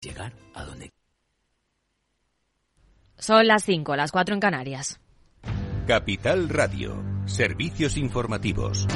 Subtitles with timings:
[0.00, 0.90] llegar a donde
[3.18, 4.98] Son las 5, las 4 en Canarias.
[5.86, 8.86] Capital Radio, servicios informativos.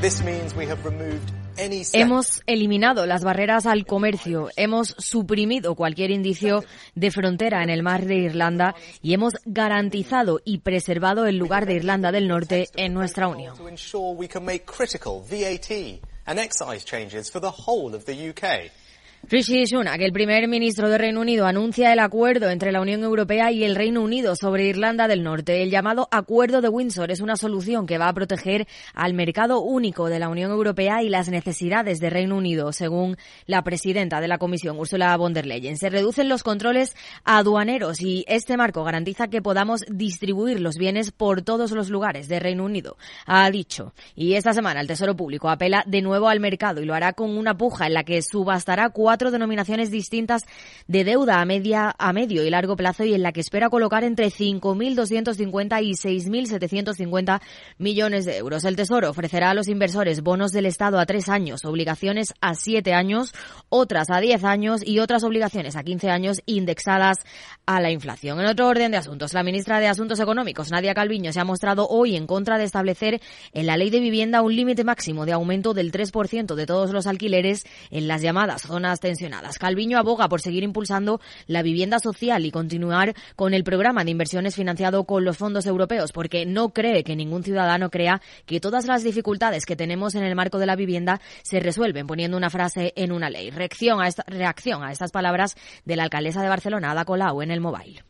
[0.00, 5.74] This means we have removed any step- Hemos eliminado las barreras al comercio, hemos suprimido
[5.74, 6.64] cualquier indicio
[6.94, 11.74] de frontera en el mar de Irlanda y hemos garantizado y preservado el lugar de
[11.74, 13.56] Irlanda del Norte en nuestra Unión.
[19.28, 23.52] Rishi Sunak, el primer ministro de Reino Unido, anuncia el acuerdo entre la Unión Europea
[23.52, 25.62] y el Reino Unido sobre Irlanda del Norte.
[25.62, 30.08] El llamado Acuerdo de Windsor es una solución que va a proteger al mercado único
[30.08, 34.38] de la Unión Europea y las necesidades de Reino Unido, según la presidenta de la
[34.38, 35.78] Comisión, Ursula von der Leyen.
[35.78, 41.42] Se reducen los controles aduaneros y este marco garantiza que podamos distribuir los bienes por
[41.42, 43.94] todos los lugares de Reino Unido, ha dicho.
[44.16, 47.38] Y esta semana el Tesoro Público apela de nuevo al mercado y lo hará con
[47.38, 50.42] una puja en la que subastará cuatro denominaciones distintas
[50.86, 54.04] de deuda a media, a medio y largo plazo y en la que espera colocar
[54.04, 57.40] entre 5.250 y 6.750
[57.78, 58.64] millones de euros.
[58.64, 62.94] El Tesoro ofrecerá a los inversores bonos del Estado a tres años, obligaciones a siete
[62.94, 63.32] años,
[63.68, 67.18] otras a diez años y otras obligaciones a 15 años indexadas
[67.66, 68.40] a la inflación.
[68.40, 71.86] En otro orden de asuntos, la ministra de Asuntos Económicos, Nadia Calviño, se ha mostrado
[71.88, 73.20] hoy en contra de establecer
[73.52, 77.06] en la ley de vivienda un límite máximo de aumento del 3% de todos los
[77.06, 79.00] alquileres en las llamadas zonas
[79.58, 84.54] Calviño aboga por seguir impulsando la vivienda social y continuar con el programa de inversiones
[84.54, 89.02] financiado con los fondos europeos, porque no cree que ningún ciudadano crea que todas las
[89.02, 93.12] dificultades que tenemos en el marco de la vivienda se resuelven poniendo una frase en
[93.12, 93.50] una ley.
[93.50, 97.50] Reacción a, esta- reacción a estas palabras de la alcaldesa de Barcelona, Ada Colau, en
[97.50, 98.04] el mobile.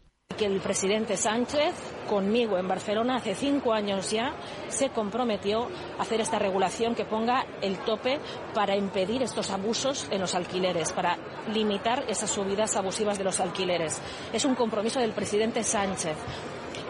[0.44, 1.74] El presidente Sánchez,
[2.08, 4.34] conmigo en Barcelona, hace cinco años ya,
[4.68, 8.18] se comprometió a hacer esta regulación que ponga el tope
[8.54, 11.16] para impedir estos abusos en los alquileres, para
[11.52, 14.00] limitar esas subidas abusivas de los alquileres.
[14.32, 16.16] Es un compromiso del presidente Sánchez.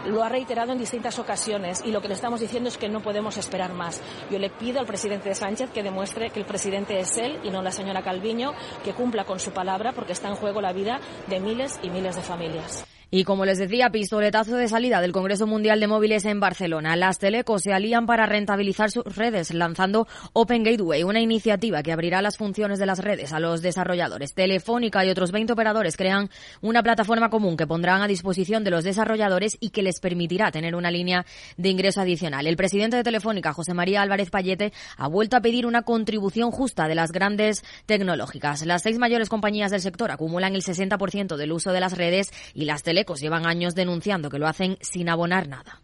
[0.06, 3.02] Lo ha reiterado en distintas ocasiones y lo que le estamos diciendo es que no
[3.02, 4.00] podemos esperar más.
[4.30, 7.62] Yo le pido al presidente Sánchez que demuestre que el presidente es él y no
[7.62, 8.52] la señora Calviño,
[8.84, 12.16] que cumpla con su palabra porque está en juego la vida de miles y miles
[12.16, 12.84] de familias.
[13.14, 16.96] Y como les decía, pistoletazo de salida del Congreso Mundial de Móviles en Barcelona.
[16.96, 22.22] Las telecos se alían para rentabilizar sus redes, lanzando Open Gateway, una iniciativa que abrirá
[22.22, 24.32] las funciones de las redes a los desarrolladores.
[24.32, 26.30] Telefónica y otros 20 operadores crean
[26.62, 30.74] una plataforma común que pondrán a disposición de los desarrolladores y que les permitirá tener
[30.74, 31.26] una línea
[31.58, 32.46] de ingreso adicional.
[32.46, 36.88] El presidente de Telefónica, José María Álvarez Payete, ha vuelto a pedir una contribución justa
[36.88, 38.64] de las grandes tecnológicas.
[38.64, 42.64] Las seis mayores compañías del sector acumulan el 60% del uso de las redes y
[42.64, 45.82] las telecos llevan años denunciando que lo hacen sin abonar nada.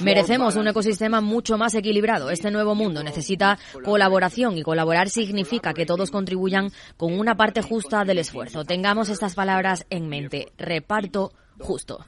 [0.00, 2.30] Merecemos un ecosistema mucho más equilibrado.
[2.30, 8.04] Este nuevo mundo necesita colaboración y colaborar significa que todos contribuyan con una parte justa
[8.04, 8.64] del esfuerzo.
[8.64, 10.52] Tengamos estas palabras en mente.
[10.58, 12.04] Reparto justo.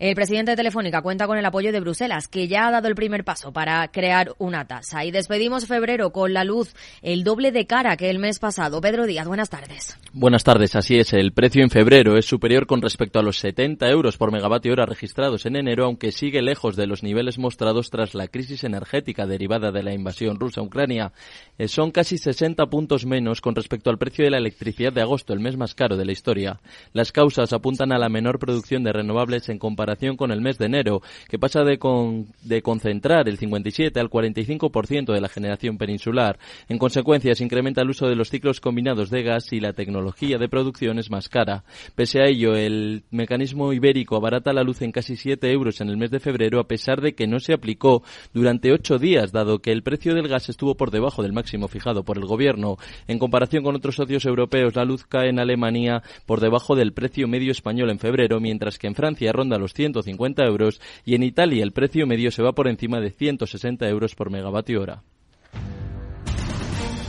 [0.00, 2.94] El presidente de Telefónica cuenta con el apoyo de Bruselas, que ya ha dado el
[2.94, 5.04] primer paso para crear una tasa.
[5.04, 6.72] Y despedimos febrero con la luz
[7.02, 8.80] el doble de cara que el mes pasado.
[8.80, 9.98] Pedro Díaz, buenas tardes.
[10.12, 11.12] Buenas tardes, así es.
[11.14, 14.86] El precio en febrero es superior con respecto a los 70 euros por megavatio hora
[14.86, 19.72] registrados en enero, aunque sigue lejos de los niveles mostrados tras la crisis energética derivada
[19.72, 21.12] de la invasión rusa a Ucrania.
[21.58, 25.32] Eh, son casi 60 puntos menos con respecto al precio de la electricidad de agosto,
[25.32, 26.60] el mes más caro de la historia.
[26.92, 30.66] Las causas apuntan a la menor producción de renovables en comparación con el mes de
[30.66, 36.38] enero, que pasa de, con- de concentrar el 57 al 45% de la generación peninsular.
[36.68, 40.38] En consecuencia, se incrementa el uso de los ciclos combinados de gas y la tecnología
[40.38, 41.64] de producción es más cara.
[41.94, 45.96] Pese a ello, el mecanismo ibérico abarata la luz en casi 7 euros en el
[45.96, 49.72] mes de febrero, a pesar de que no se aplicó durante 8 días, dado que
[49.72, 52.76] el precio del gas estuvo por debajo del máximo fijado por el gobierno.
[53.06, 57.26] En comparación con otros socios europeos, la luz cae en Alemania por debajo del precio
[57.28, 61.62] medio español en febrero, mientras que en Francia ronda los 150 euros y en Italia
[61.62, 65.04] el precio medio se va por encima de 160 euros por megavatio hora.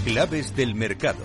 [0.05, 1.19] Claves del mercado.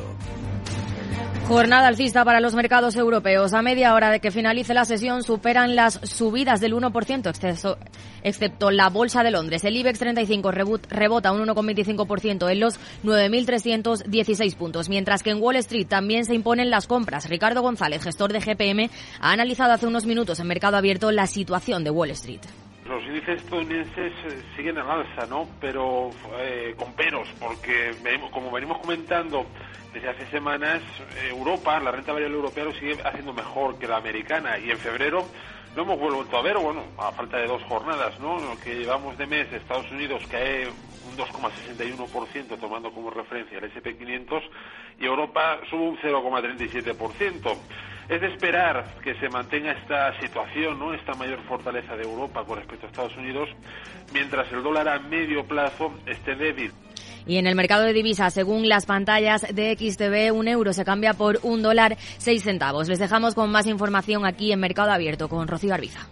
[1.49, 3.53] Jornada alcista para los mercados europeos.
[3.53, 7.77] A media hora de que finalice la sesión superan las subidas del 1%, exceso-
[8.23, 9.63] excepto la Bolsa de Londres.
[9.65, 15.57] El IBEX 35 rebut- rebota un 1,25% en los 9.316 puntos, mientras que en Wall
[15.57, 17.29] Street también se imponen las compras.
[17.29, 18.89] Ricardo González, gestor de GPM,
[19.21, 22.41] ha analizado hace unos minutos en Mercado Abierto la situación de Wall Street.
[22.87, 25.47] Los índices estadounidenses eh, siguen en alza, ¿no?
[25.61, 27.93] Pero eh, con peros, porque
[28.31, 29.47] como venimos comentando
[29.95, 30.83] desde hace semanas,
[31.17, 34.81] eh, Europa, la renta variable europea lo sigue haciendo mejor que la americana y en
[34.81, 35.31] febrero
[35.77, 38.41] no hemos vuelto a ver, bueno, a falta de dos jornadas, ¿no?
[38.41, 40.69] Lo que llevamos de mes, Estados Unidos cae
[41.03, 44.43] un 2,61% tomando como referencia el SP500
[44.99, 47.59] y Europa sube un 0,37%.
[48.09, 50.93] Es de esperar que se mantenga esta situación, ¿no?
[50.93, 53.49] esta mayor fortaleza de Europa con respecto a Estados Unidos,
[54.13, 56.73] mientras el dólar a medio plazo esté débil.
[57.27, 61.15] Y en el mercado de divisas, según las pantallas de XTV, un euro se cambia
[61.15, 62.89] por un dólar seis centavos.
[62.89, 66.07] Les dejamos con más información aquí en Mercado Abierto con Rocío Arbiza.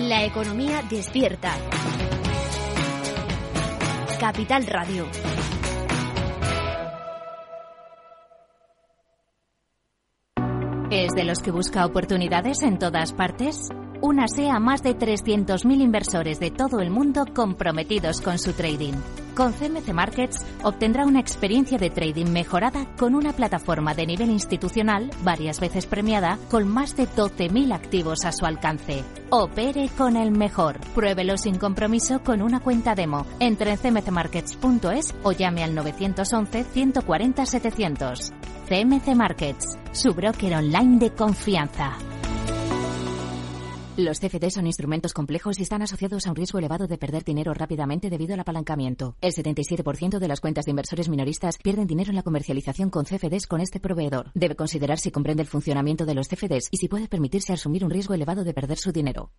[0.00, 1.56] La economía despierta.
[4.22, 5.04] Capital Radio.
[10.92, 13.68] ¿Es de los que busca oportunidades en todas partes?
[14.00, 18.94] Únase a más de 300.000 inversores de todo el mundo comprometidos con su trading.
[19.42, 25.10] Con CMC Markets obtendrá una experiencia de trading mejorada con una plataforma de nivel institucional
[25.24, 29.02] varias veces premiada con más de 12.000 activos a su alcance.
[29.30, 30.78] Opere con el mejor.
[30.94, 33.26] Pruébelo sin compromiso con una cuenta demo.
[33.40, 38.32] Entre en cmcmarkets.es o llame al 911 140 700.
[38.68, 41.98] CMC Markets, su broker online de confianza.
[43.98, 47.52] Los CFD son instrumentos complejos y están asociados a un riesgo elevado de perder dinero
[47.52, 49.16] rápidamente debido al apalancamiento.
[49.20, 53.46] El 77% de las cuentas de inversores minoristas pierden dinero en la comercialización con CFDs
[53.46, 54.30] con este proveedor.
[54.34, 57.90] Debe considerar si comprende el funcionamiento de los CFDs y si puede permitirse asumir un
[57.90, 59.30] riesgo elevado de perder su dinero.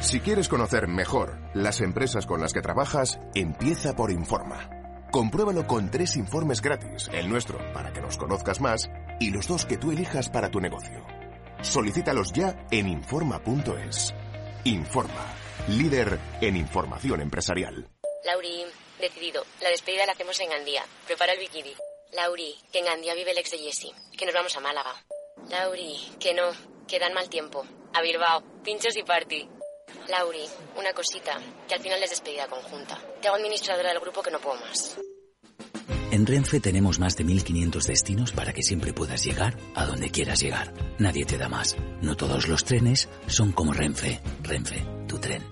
[0.00, 4.70] Si quieres conocer mejor las empresas con las que trabajas, empieza por Informa.
[5.12, 8.90] Compruébalo con tres informes gratis, el nuestro para que nos conozcas más
[9.20, 11.23] y los dos que tú elijas para tu negocio.
[11.64, 14.14] Solicítalos ya en Informa.es.
[14.64, 15.34] Informa,
[15.68, 17.88] líder en información empresarial.
[18.24, 18.64] Lauri,
[19.00, 19.44] decidido.
[19.60, 20.84] La despedida la hacemos en Gandía.
[21.06, 21.74] Prepara el bikini.
[22.12, 23.92] Lauri, que en Gandía vive el ex de Jesse.
[24.16, 24.94] Que nos vamos a Málaga.
[25.48, 26.52] Lauri, que no,
[26.86, 27.66] que dan mal tiempo.
[27.94, 29.48] A Bilbao, pinchos y party.
[30.08, 30.44] Lauri,
[30.76, 32.98] una cosita, que al final es despedida conjunta.
[33.20, 34.96] Te hago administradora del grupo que no puedo más.
[36.14, 40.40] En Renfe tenemos más de 1500 destinos para que siempre puedas llegar a donde quieras
[40.40, 40.72] llegar.
[40.96, 41.76] Nadie te da más.
[42.02, 44.20] No todos los trenes son como Renfe.
[44.44, 45.42] Renfe, tu tren.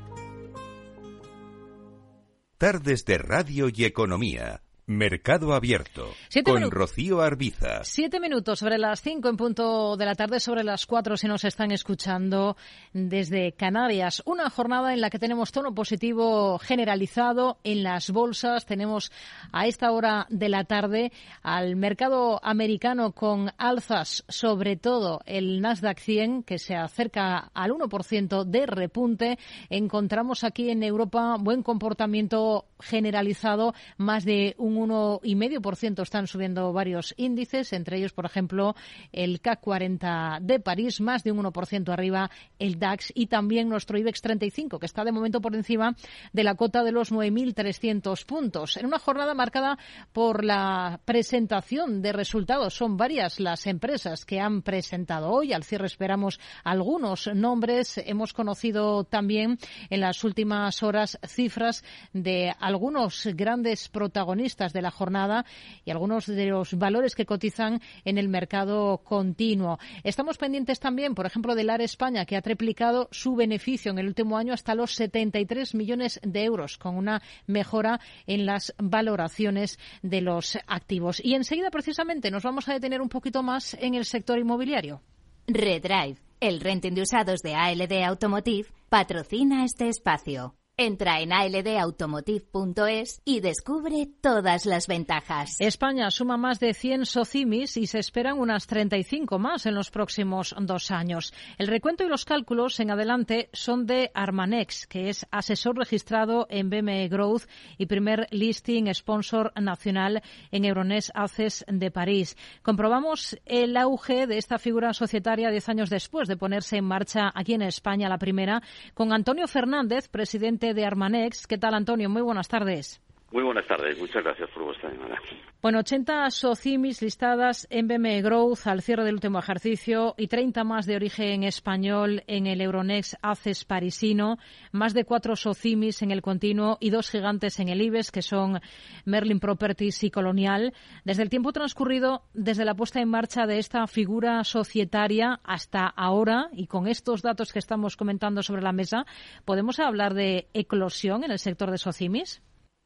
[2.59, 4.63] Tardes de Radio y Economía.
[4.97, 7.85] Mercado Abierto Siete con Rocío Arbiza.
[7.85, 11.45] Siete minutos sobre las cinco en punto de la tarde, sobre las cuatro si nos
[11.45, 12.57] están escuchando
[12.93, 14.23] desde Canarias.
[14.27, 18.67] Una jornada en la que tenemos tono positivo generalizado en las bolsas.
[18.67, 19.13] Tenemos
[19.53, 21.13] a esta hora de la tarde
[21.43, 28.45] al mercado americano con alzas, sobre todo el Nasdaq 100, que se acerca al 1%
[28.45, 29.39] de repunte.
[29.71, 37.73] Encontramos aquí en Europa buen comportamiento generalizado, más de un 1,5% están subiendo varios índices,
[37.73, 38.75] entre ellos, por ejemplo,
[39.13, 43.99] el CAC 40 de París, más de un 1% arriba el DAX y también nuestro
[43.99, 45.95] IBEX 35, que está de momento por encima
[46.33, 48.77] de la cota de los 9.300 puntos.
[48.77, 49.79] En una jornada marcada
[50.13, 55.53] por la presentación de resultados, son varias las empresas que han presentado hoy.
[55.53, 57.99] Al cierre esperamos algunos nombres.
[57.99, 59.59] Hemos conocido también
[59.91, 65.45] en las últimas horas cifras de algunos grandes protagonistas de la jornada
[65.85, 69.79] y algunos de los valores que cotizan en el mercado continuo.
[70.05, 74.07] Estamos pendientes también, por ejemplo, del AR España, que ha triplicado su beneficio en el
[74.07, 80.21] último año hasta los 73 millones de euros, con una mejora en las valoraciones de
[80.21, 81.21] los activos.
[81.25, 85.03] Y enseguida, precisamente, nos vamos a detener un poquito más en el sector inmobiliario.
[85.47, 90.55] Redrive, el renting de usados de ALD Automotive, patrocina este espacio.
[90.79, 95.61] Entra en aldautomotive.es y descubre todas las ventajas.
[95.61, 100.55] España suma más de 100 socimis y se esperan unas 35 más en los próximos
[100.59, 101.35] dos años.
[101.59, 106.71] El recuento y los cálculos en adelante son de Armanex, que es asesor registrado en
[106.71, 107.43] BME Growth
[107.77, 112.35] y primer listing sponsor nacional en Euronext Access de París.
[112.63, 117.53] Comprobamos el auge de esta figura societaria diez años después de ponerse en marcha aquí
[117.53, 118.63] en España la primera,
[118.95, 121.49] con Antonio Fernández, presidente de Armanex.
[121.49, 122.09] ¿Qué tal, Antonio?
[122.09, 123.01] Muy buenas tardes.
[123.33, 125.19] Muy buenas tardes, muchas gracias por vuestra llamada.
[125.63, 130.85] Bueno, 80 socimis listadas en BME Growth al cierre del último ejercicio y 30 más
[130.85, 134.37] de origen español en el Euronext ACES parisino,
[134.71, 138.61] más de cuatro socimis en el continuo y dos gigantes en el IBEX, que son
[139.07, 140.75] Merlin Properties y Colonial.
[141.05, 146.51] Desde el tiempo transcurrido, desde la puesta en marcha de esta figura societaria hasta ahora,
[146.53, 149.07] y con estos datos que estamos comentando sobre la mesa,
[149.47, 152.43] ¿podemos hablar de eclosión en el sector de socimis?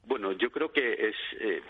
[0.07, 1.61] Bueno, yo creo que es eh,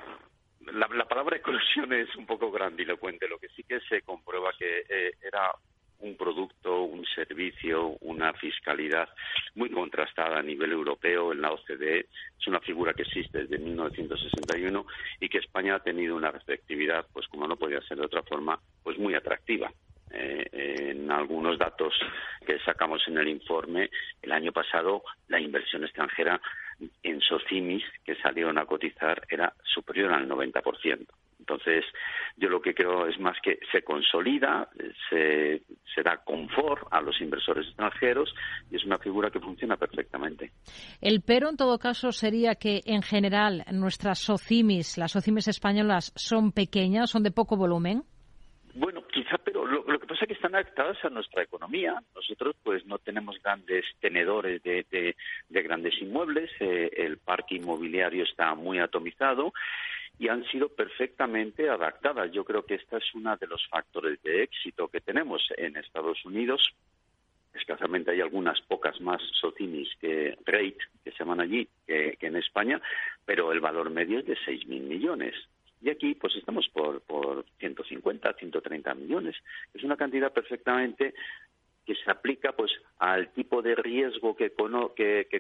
[0.73, 3.29] la, palabra eclosión es un poco grandilocuente.
[3.29, 5.53] Lo que sí que se comprueba que eh, era
[6.01, 9.09] un producto, un servicio, una fiscalidad
[9.55, 12.09] muy contrastada a nivel europeo en la OCDE.
[12.39, 14.87] Es una figura que existe desde 1961
[15.21, 18.61] y que España ha tenido una receptividad, pues como no podía ser de otra forma,
[18.83, 19.73] pues muy atractiva.
[20.11, 21.95] Eh, en algunos datos
[22.47, 23.91] que sacamos en el informe,
[24.23, 26.41] el año pasado la inversión extranjera
[27.03, 31.07] en Socimis, que salieron a cotizar, era superior al 90%.
[31.39, 31.85] Entonces,
[32.37, 34.69] yo lo que creo es más que se consolida,
[35.09, 35.63] se,
[35.95, 38.35] se, da confort a los inversores extranjeros
[38.71, 40.51] y es una figura que funciona perfectamente.
[41.01, 46.51] El pero, en todo caso, sería que, en general, nuestras SOCIMIS, las SOCIMIS españolas, son
[46.51, 48.03] pequeñas, son de poco volumen.
[48.75, 49.39] Bueno, quizá,
[50.25, 52.03] que están adaptadas a nuestra economía.
[52.15, 56.51] Nosotros, pues, no tenemos grandes tenedores de, de, grandes inmuebles.
[56.61, 59.53] Eh, el parque inmobiliario está muy atomizado
[60.19, 62.31] y han sido perfectamente adaptadas.
[62.33, 66.25] Yo creo que esta es uno de los factores de éxito que tenemos en Estados
[66.25, 66.73] Unidos.
[67.53, 72.37] Escasamente hay algunas pocas más socinis que rate, que se llaman allí, que, que en
[72.37, 72.81] España,
[73.25, 75.35] pero el valor medio es de 6.000 millones.
[75.83, 77.45] Y aquí, pues estamos por, por
[78.35, 79.37] 150, 130 millones.
[79.75, 81.15] Es una cantidad perfectamente
[81.85, 84.51] que se aplica pues al tipo de riesgo que,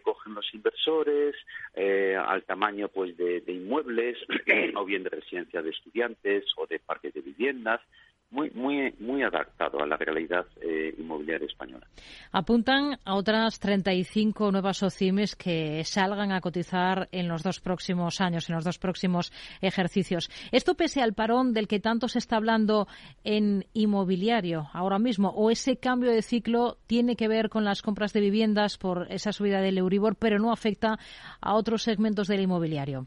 [0.02, 1.34] cogen los inversores,
[1.74, 4.16] eh, al tamaño pues de, de inmuebles,
[4.76, 7.80] o bien de residencia de estudiantes o de parques de viviendas
[8.30, 11.86] muy, muy, muy adaptado a la realidad eh, inmobiliaria española.
[12.32, 18.48] Apuntan a otras 35 nuevas OCIMES que salgan a cotizar en los dos próximos años,
[18.48, 20.30] en los dos próximos ejercicios.
[20.50, 22.88] Esto pese al parón del que tanto se está hablando
[23.24, 28.12] en inmobiliario ahora mismo, o ese cambio de ciclo tiene que ver con las compras
[28.12, 30.98] de viviendas por esa subida del Euribor, pero no afecta
[31.40, 33.06] a otros segmentos del inmobiliario.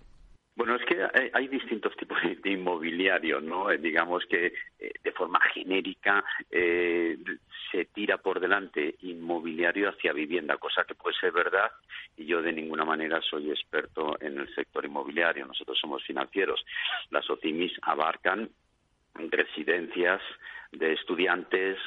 [0.60, 3.72] Bueno, es que hay, distintos tipos de inmobiliario, ¿no?
[3.72, 4.48] Eh, digamos que
[4.78, 7.18] eh, de forma genérica eh,
[7.72, 11.72] se tira por delante inmobiliario hacia vivienda, cosa que puede ser verdad
[12.18, 15.46] y yo de ninguna manera soy experto en el sector inmobiliario.
[15.46, 16.66] Nosotros somos financieros.
[17.10, 18.50] Las OCIMIS abarcan
[19.14, 20.22] residencias
[20.74, 21.78] de estudiantes,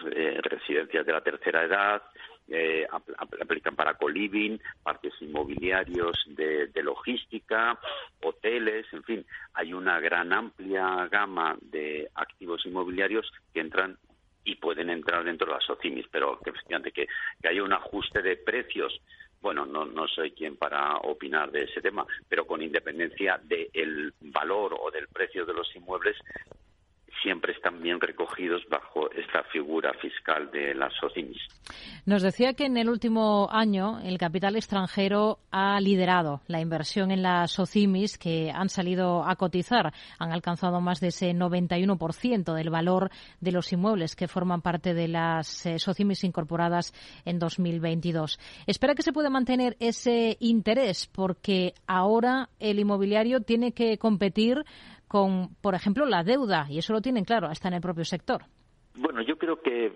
[0.45, 2.02] residencias de la tercera edad,
[2.49, 2.87] eh,
[3.19, 7.79] aplican para coliving, parques inmobiliarios de, logística,
[8.23, 13.97] hoteles, en fin, hay una gran amplia gama de activos inmobiliarios que entran
[14.45, 16.53] y pueden entrar dentro de las OCIMIS, pero que,
[16.93, 17.07] que,
[17.41, 19.01] que haya un ajuste de precios
[19.43, 24.79] bueno, no, no soy quien para opinar de ese tema, pero con independencia del valor
[24.81, 26.17] o del precio de los inmuebles,
[27.23, 31.41] siempre están bien recogidos bajo esta figura fiscal de las SOCIMIS.
[32.05, 37.23] Nos decía que en el último año el capital extranjero ha liderado la inversión en
[37.23, 39.93] las SOCIMIS que han salido a cotizar.
[40.19, 43.11] Han alcanzado más de ese 91% del valor
[43.41, 46.93] de los inmuebles que forman parte de las eh, SOCIMIS incorporadas
[47.25, 48.38] en 2022.
[48.67, 54.64] Espera que se pueda mantener ese interés porque ahora el inmobiliario tiene que competir
[55.12, 58.45] con, por ejemplo, la deuda, y eso lo tienen claro, hasta en el propio sector.
[58.95, 59.92] Bueno, yo creo que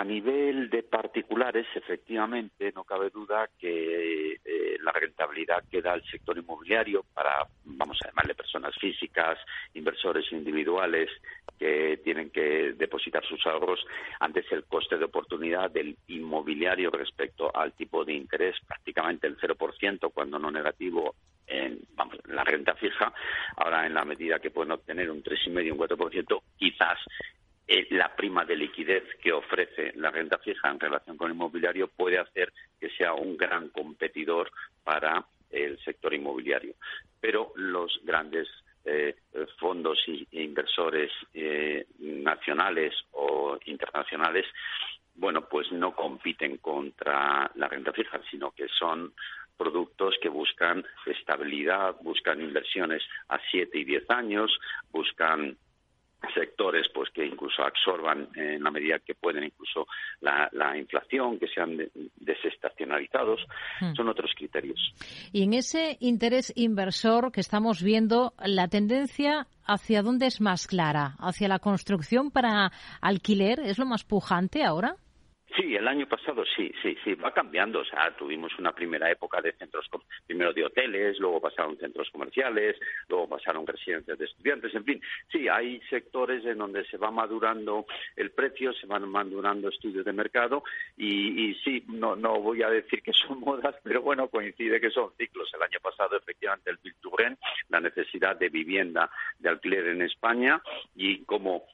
[0.00, 6.02] a nivel de particulares, efectivamente, no cabe duda que eh, la rentabilidad que da el
[6.04, 9.38] sector inmobiliario para, vamos a llamarle personas físicas,
[9.74, 11.10] inversores individuales
[11.58, 13.84] que tienen que depositar sus ahorros,
[14.20, 20.12] antes el coste de oportunidad del inmobiliario respecto al tipo de interés, prácticamente el 0%,
[20.14, 21.14] cuando no negativo,
[21.46, 21.78] en
[22.28, 23.12] la renta fija,
[23.54, 26.98] ahora en la medida que pueden obtener un 3,5 un 4%, quizás
[27.72, 31.86] eh, la prima de liquidez que ofrece la renta fija en relación con el inmobiliario
[31.86, 34.50] puede hacer que sea un gran competidor
[34.82, 36.74] para el sector inmobiliario.
[37.20, 38.48] Pero los grandes
[38.84, 39.14] eh,
[39.60, 44.46] fondos e inversores eh, nacionales o internacionales,
[45.14, 49.14] bueno, pues no compiten contra la renta fija, sino que son
[49.56, 54.58] productos que buscan estabilidad, buscan inversiones a siete y diez años,
[54.90, 55.56] buscan
[56.34, 59.86] sectores pues que incluso absorban en la medida que pueden incluso
[60.20, 61.78] la, inflación, que sean
[62.16, 63.40] desestacionalizados,
[63.80, 63.94] hmm.
[63.94, 64.94] son otros criterios.
[65.32, 71.16] Y en ese interés inversor que estamos viendo, la tendencia hacia dónde es más clara,
[71.18, 74.96] hacia la construcción para alquiler, es lo más pujante ahora.
[75.56, 77.80] Sí, el año pasado sí, sí, sí, va cambiando.
[77.80, 79.88] O sea, tuvimos una primera época de centros,
[80.26, 82.76] primero de hoteles, luego pasaron centros comerciales,
[83.08, 85.02] luego pasaron residencias de estudiantes, en fin.
[85.30, 90.12] Sí, hay sectores en donde se va madurando el precio, se van madurando estudios de
[90.12, 90.62] mercado
[90.96, 95.10] y, sí, no, no voy a decir que son modas, pero bueno, coincide que son
[95.16, 95.50] ciclos.
[95.54, 96.94] El año pasado, efectivamente, el Bill
[97.68, 100.62] la necesidad de vivienda de alquiler en España
[100.94, 101.64] y como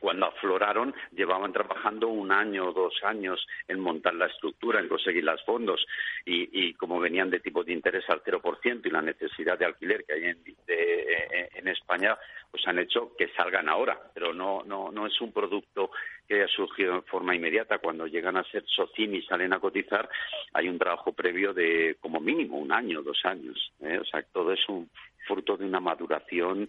[0.00, 5.24] cuando afloraron llevaban trabajando un año o dos años en montar la estructura, en conseguir
[5.24, 5.86] los fondos
[6.24, 10.12] y, como venían de tipo de interés al 0% y la necesidad de alquiler que
[10.14, 12.16] hay en, eh, en España,
[12.50, 15.90] pues han hecho que salgan ahora, pero no, no, no es un producto
[16.28, 17.78] que haya surgido en forma inmediata.
[17.78, 20.08] Cuando llegan a ser SOCIM y salen a cotizar,
[20.52, 23.72] hay un trabajo previo de como mínimo un año, dos años.
[23.80, 23.98] ¿eh?
[23.98, 24.90] O sea, todo es un
[25.26, 26.68] fruto de una maduración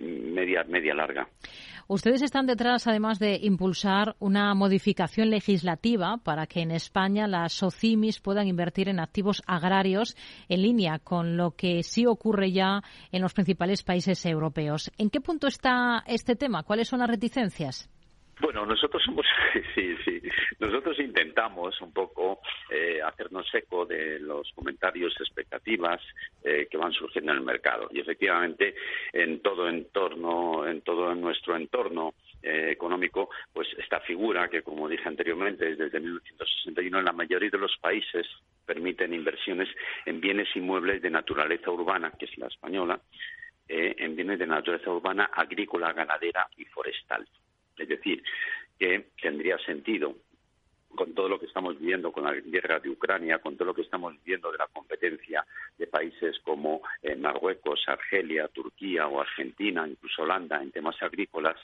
[0.00, 1.28] media, media larga.
[1.92, 8.20] Ustedes están detrás, además de impulsar una modificación legislativa para que en España las SOCIMIS
[8.20, 10.16] puedan invertir en activos agrarios
[10.48, 14.92] en línea con lo que sí ocurre ya en los principales países europeos.
[14.98, 16.62] ¿En qué punto está este tema?
[16.62, 17.90] ¿Cuáles son las reticencias?
[18.40, 19.26] Bueno, nosotros somos,
[19.74, 20.20] sí, sí,
[20.58, 26.00] nosotros intentamos un poco eh, hacernos eco de los comentarios, expectativas
[26.42, 27.88] eh, que van surgiendo en el mercado.
[27.92, 28.74] Y efectivamente,
[29.12, 35.06] en todo entorno, en todo nuestro entorno eh, económico, pues esta figura que, como dije
[35.06, 38.26] anteriormente, desde 1961 en la mayoría de los países
[38.64, 39.68] permiten inversiones
[40.06, 42.98] en bienes inmuebles de naturaleza urbana, que es la española,
[43.68, 47.24] en bienes de naturaleza urbana, agrícola, ganadera y forestal.
[47.80, 48.22] Es decir,
[48.78, 50.14] que tendría sentido
[50.94, 53.82] con todo lo que estamos viviendo con la guerra de Ucrania, con todo lo que
[53.82, 55.44] estamos viviendo de la competencia
[55.78, 61.56] de países como eh, Marruecos, Argelia, Turquía o Argentina, incluso Holanda, en temas agrícolas,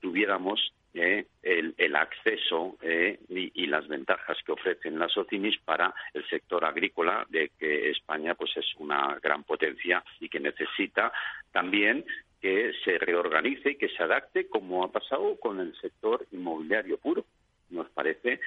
[0.00, 6.64] tuviéramos eh, el, acceso eh, y, las ventajas que ofrecen las OCIMIS para el sector
[6.64, 11.12] agrícola, de que España pues es una gran potencia y que necesita
[11.52, 12.04] también
[12.40, 17.24] que se reorganice y que se adapte como ha pasado con el sector inmobiliario puro.
[17.70, 18.40] Nos parece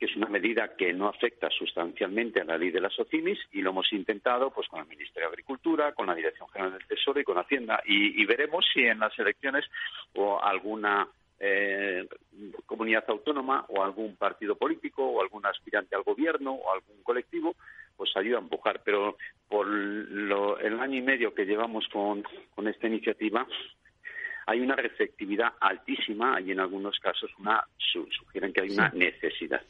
[0.00, 3.60] que es una medida que no afecta sustancialmente a la ley de las OCIMIS y
[3.60, 7.20] lo hemos intentado pues con el Ministerio de Agricultura, con la Dirección General del Tesoro
[7.20, 7.82] y con Hacienda.
[7.84, 9.66] Y, veremos si en las elecciones
[10.14, 11.06] o alguna
[11.38, 12.08] eh,
[12.64, 17.54] comunidad autónoma o algún partido político o algún aspirante al gobierno o algún colectivo
[18.00, 18.80] pues ayuda a empujar.
[18.82, 22.24] Pero por el año y medio que llevamos con,
[22.66, 23.46] esta iniciativa,
[24.46, 29.60] hay una receptividad altísima y en algunos casos una sugieren que hay una necesidad.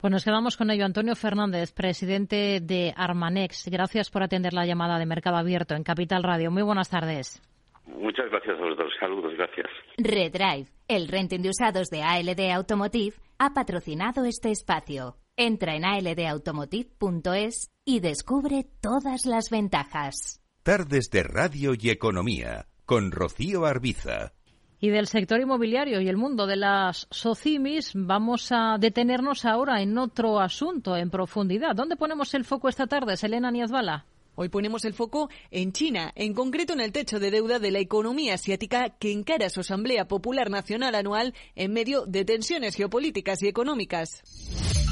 [0.00, 0.86] Pues nos quedamos con ello.
[0.86, 3.68] Antonio Fernández, presidente de Armanex.
[3.70, 6.50] Gracias por atender la llamada de Mercado Abierto en Capital Radio.
[6.50, 7.42] Muy buenas tardes.
[7.86, 8.90] Muchas gracias a los dos.
[8.98, 9.66] Saludos, gracias.
[9.98, 15.16] Redrive, el renting de usados de ALD Automotive, ha patrocinado este espacio.
[15.36, 20.40] Entra en aldautomotive.es y descubre todas las ventajas.
[20.62, 24.32] Tardes de Radio y Economía con Rocío Arbiza.
[24.78, 29.98] Y del sector inmobiliario y el mundo de las SOCIMIS vamos a detenernos ahora en
[29.98, 31.74] otro asunto en profundidad.
[31.74, 34.06] ¿Dónde ponemos el foco esta tarde, Selena Niazbala?
[34.36, 37.80] Hoy ponemos el foco en China, en concreto en el techo de deuda de la
[37.80, 43.48] economía asiática que encara su Asamblea Popular Nacional anual en medio de tensiones geopolíticas y
[43.48, 44.83] económicas.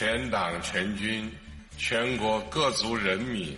[0.00, 1.30] 全党全军，
[1.76, 3.54] 全国各族人民。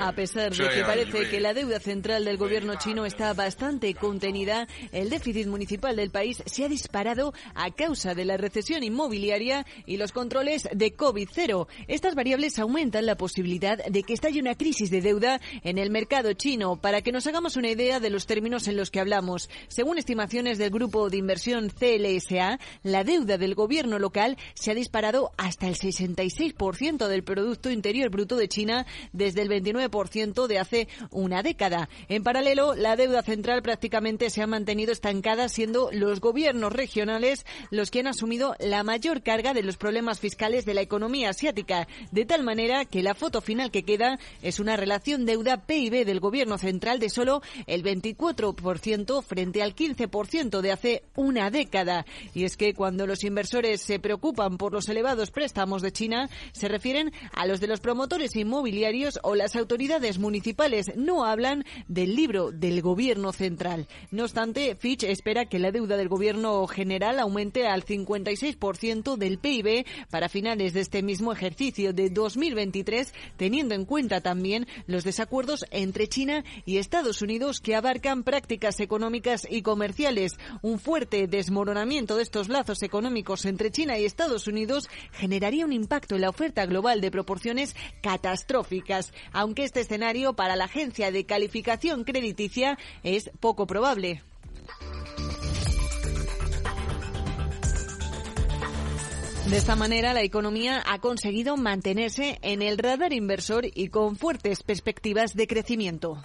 [0.00, 4.66] A pesar de que parece que la deuda central del gobierno chino está bastante contenida,
[4.90, 9.96] el déficit municipal del país se ha disparado a causa de la recesión inmobiliaria y
[9.96, 11.68] los controles de COVID-0.
[11.86, 16.32] Estas variables aumentan la posibilidad de que estalle una crisis de deuda en el mercado
[16.32, 16.80] chino.
[16.80, 20.58] Para que nos hagamos una idea de los términos en los que hablamos, según estimaciones
[20.58, 25.76] del grupo de inversión CLSA, la deuda del gobierno local se ha disparado hasta el
[25.76, 31.90] 66% del producto Producto Interior Bruto de China desde el 29% de hace una década.
[32.08, 37.90] En paralelo, la deuda central prácticamente se ha mantenido estancada, siendo los gobiernos regionales los
[37.90, 42.24] que han asumido la mayor carga de los problemas fiscales de la economía asiática, de
[42.24, 47.00] tal manera que la foto final que queda es una relación deuda-PIB del gobierno central
[47.00, 52.06] de solo el 24% frente al 15% de hace una década.
[52.32, 56.68] Y es que cuando los inversores se preocupan por los elevados préstamos de China, se
[56.68, 60.92] refieren a a los de los promotores inmobiliarios o las autoridades municipales.
[60.94, 63.88] No hablan del libro del gobierno central.
[64.12, 69.84] No obstante, Fitch espera que la deuda del gobierno general aumente al 56% del PIB
[70.08, 76.06] para finales de este mismo ejercicio de 2023, teniendo en cuenta también los desacuerdos entre
[76.06, 80.38] China y Estados Unidos que abarcan prácticas económicas y comerciales.
[80.62, 86.14] Un fuerte desmoronamiento de estos lazos económicos entre China y Estados Unidos generaría un impacto
[86.14, 87.31] en la oferta global de proporciones
[88.02, 94.22] catastróficas, aunque este escenario para la agencia de calificación crediticia es poco probable.
[99.48, 104.62] De esta manera, la economía ha conseguido mantenerse en el radar inversor y con fuertes
[104.62, 106.22] perspectivas de crecimiento.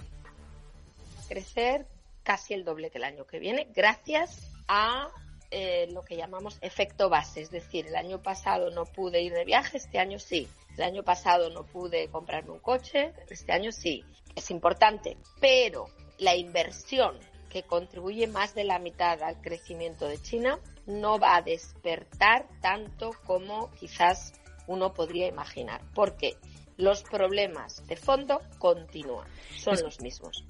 [1.28, 1.86] Crecer
[2.22, 5.08] casi el doble que el año que viene, gracias a
[5.50, 7.40] eh, lo que llamamos efecto base.
[7.40, 10.48] Es decir, el año pasado no pude ir de viaje, este año sí.
[10.76, 14.04] El año pasado no pude comprarme un coche, este año sí.
[14.34, 15.86] Es importante, pero
[16.18, 17.18] la inversión
[17.50, 23.12] que contribuye más de la mitad al crecimiento de China no va a despertar tanto
[23.24, 24.34] como quizás
[24.66, 26.36] uno podría imaginar, porque
[26.76, 30.44] los problemas de fondo continúan, son los mismos.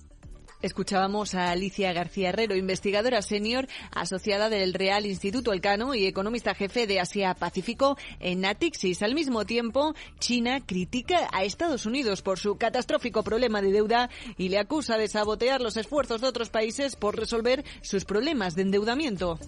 [0.60, 6.88] Escuchábamos a Alicia García Herrero, investigadora senior asociada del Real Instituto Elcano y economista jefe
[6.88, 9.02] de Asia Pacífico en Natixis.
[9.02, 14.48] Al mismo tiempo, China critica a Estados Unidos por su catastrófico problema de deuda y
[14.48, 19.38] le acusa de sabotear los esfuerzos de otros países por resolver sus problemas de endeudamiento.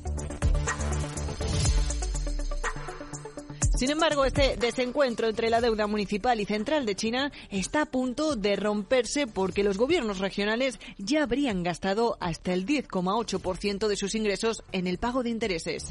[3.81, 8.37] Sin embargo, este desencuentro entre la deuda municipal y central de China está a punto
[8.37, 14.63] de romperse porque los gobiernos regionales ya habrían gastado hasta el 10,8% de sus ingresos
[14.73, 15.85] en el pago de intereses.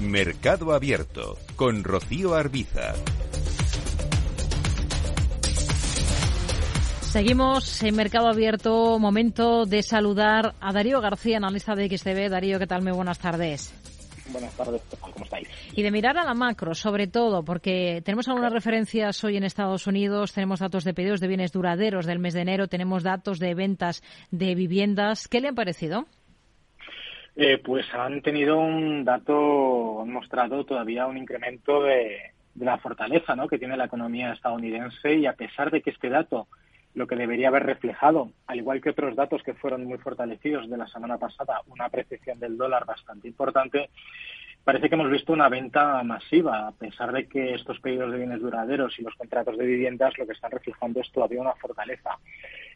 [0.00, 2.92] Mercado Abierto con Rocío Arbiza.
[7.16, 8.98] Seguimos en Mercado Abierto.
[8.98, 12.28] Momento de saludar a Darío García, analista de XTV.
[12.28, 12.82] Darío, ¿qué tal?
[12.82, 13.72] Muy buenas tardes.
[14.30, 15.48] Buenas tardes, ¿cómo estáis?
[15.74, 19.86] Y de mirar a la macro, sobre todo, porque tenemos algunas referencias hoy en Estados
[19.86, 23.54] Unidos, tenemos datos de pedidos de bienes duraderos del mes de enero, tenemos datos de
[23.54, 25.26] ventas de viviendas.
[25.26, 26.04] ¿Qué le han parecido?
[27.34, 33.34] Eh, pues han tenido un dato, han mostrado todavía un incremento de, de la fortaleza
[33.34, 33.48] ¿no?
[33.48, 36.46] que tiene la economía estadounidense y a pesar de que este dato
[36.96, 40.78] lo que debería haber reflejado, al igual que otros datos que fueron muy fortalecidos de
[40.78, 43.90] la semana pasada, una apreciación del dólar bastante importante,
[44.64, 48.40] parece que hemos visto una venta masiva, a pesar de que estos pedidos de bienes
[48.40, 52.18] duraderos y los contratos de viviendas lo que están reflejando es todavía una fortaleza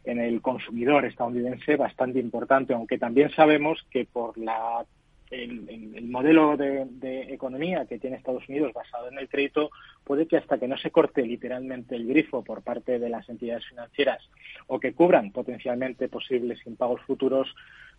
[0.03, 4.85] en el consumidor estadounidense bastante importante, aunque también sabemos que por la
[5.31, 9.71] el, modelo de, economía que tiene Estados Unidos basado en el crédito
[10.03, 13.65] puede que hasta que no se corte literalmente el grifo por parte de las entidades
[13.65, 14.21] financieras
[14.67, 17.53] o que cubran potencialmente posibles impagos futuros,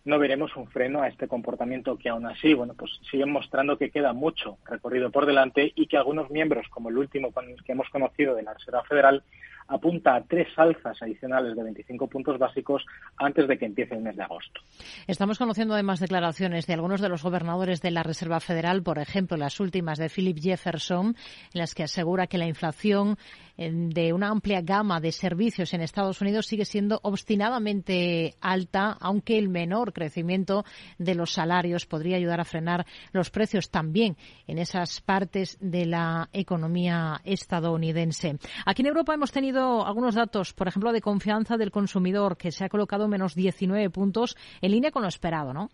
[0.05, 3.89] no veremos un freno a este comportamiento que aún así, bueno, pues siguen mostrando que
[3.89, 7.31] queda mucho recorrido por delante y que algunos miembros, como el último
[7.65, 9.23] que hemos conocido de la Reserva Federal,
[9.67, 12.85] apunta a tres alzas adicionales de 25 puntos básicos
[13.17, 14.61] antes de que empiece el mes de agosto.
[15.07, 19.37] Estamos conociendo además declaraciones de algunos de los gobernadores de la Reserva Federal, por ejemplo,
[19.37, 23.17] las últimas de Philip Jefferson, en las que asegura que la inflación
[23.55, 29.47] de una amplia gama de servicios en Estados Unidos sigue siendo obstinadamente alta, aunque el
[29.47, 30.65] menor crecimiento
[30.97, 36.29] de los salarios podría ayudar a frenar los precios también en esas partes de la
[36.33, 38.37] economía estadounidense.
[38.65, 42.65] Aquí en Europa hemos tenido algunos datos, por ejemplo, de confianza del consumidor, que se
[42.65, 45.69] ha colocado menos 19 puntos en línea con lo esperado, ¿no?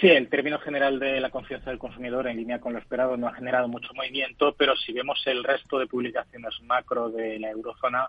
[0.00, 3.28] Sí, el término general de la confianza del consumidor en línea con lo esperado no
[3.28, 8.08] ha generado mucho movimiento, pero si vemos el resto de publicaciones macro de la eurozona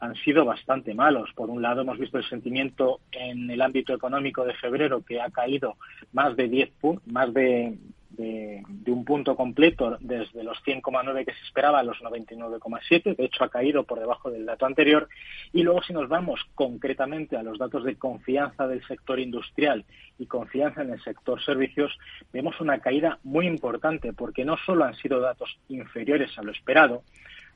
[0.00, 1.30] han sido bastante malos.
[1.34, 5.30] Por un lado, hemos visto el sentimiento en el ámbito económico de febrero que ha
[5.30, 5.76] caído
[6.12, 6.70] más de 10
[7.06, 7.74] más de
[8.16, 13.16] de, un punto completo desde los 100,9 que se esperaba a los 99,7.
[13.16, 15.08] De hecho, ha caído por debajo del dato anterior.
[15.52, 19.84] Y luego, si nos vamos concretamente a los datos de confianza del sector industrial
[20.18, 21.96] y confianza en el sector servicios,
[22.32, 27.02] vemos una caída muy importante porque no solo han sido datos inferiores a lo esperado,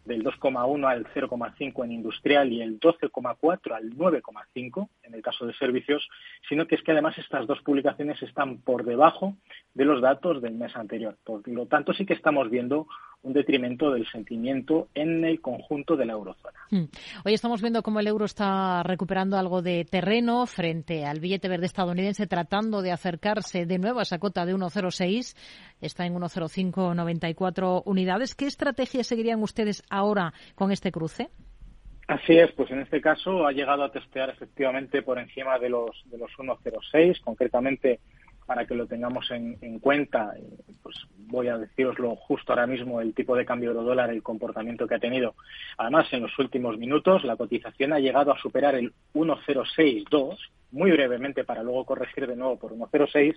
[0.04, 5.54] del 2,1 al 0,5 en industrial y el 12,4 al 9,5 en el caso de
[5.54, 6.08] servicios,
[6.48, 9.36] sino que es que además estas dos publicaciones están por debajo
[9.74, 11.16] de los datos del mes anterior.
[11.24, 12.86] Por lo tanto, sí que estamos viendo
[13.22, 16.58] un detrimento del sentimiento en el conjunto de la eurozona.
[16.70, 16.84] Hmm.
[17.24, 21.66] Hoy estamos viendo cómo el euro está recuperando algo de terreno frente al billete verde
[21.66, 25.36] estadounidense, tratando de acercarse de nuevo a esa cota de 1,06.
[25.80, 28.34] Está en 1,0594 unidades.
[28.34, 31.28] ¿Qué estrategia seguirían ustedes ahora con este cruce?
[32.08, 35.90] Así es, pues en este caso ha llegado a testear efectivamente por encima de los
[36.06, 38.00] de los 1.06, concretamente
[38.48, 40.32] para que lo tengamos en, cuenta,
[40.82, 44.88] pues voy a deciroslo justo ahora mismo el tipo de cambio euro dólar, el comportamiento
[44.88, 45.34] que ha tenido.
[45.76, 50.38] Además, en los últimos minutos la cotización ha llegado a superar el 1.062,
[50.70, 53.36] muy brevemente para luego corregir de nuevo por 1.06.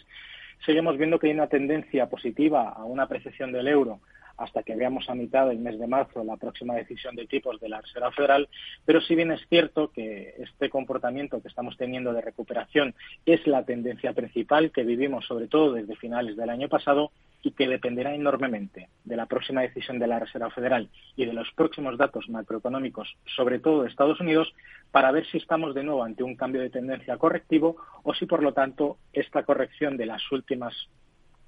[0.65, 3.99] Seguimos viendo que hay una tendencia positiva a una apreciación del euro
[4.37, 7.69] hasta que veamos a mitad del mes de marzo la próxima decisión de tipos de
[7.69, 8.49] la Reserva Federal,
[8.85, 12.93] pero si bien es cierto que este comportamiento que estamos teniendo de recuperación
[13.25, 17.11] es la tendencia principal que vivimos sobre todo desde finales del año pasado
[17.43, 21.51] y que dependerá enormemente de la próxima decisión de la Reserva Federal y de los
[21.53, 24.53] próximos datos macroeconómicos, sobre todo de Estados Unidos,
[24.91, 28.43] para ver si estamos de nuevo ante un cambio de tendencia correctivo o si, por
[28.43, 30.73] lo tanto, esta corrección de las últimas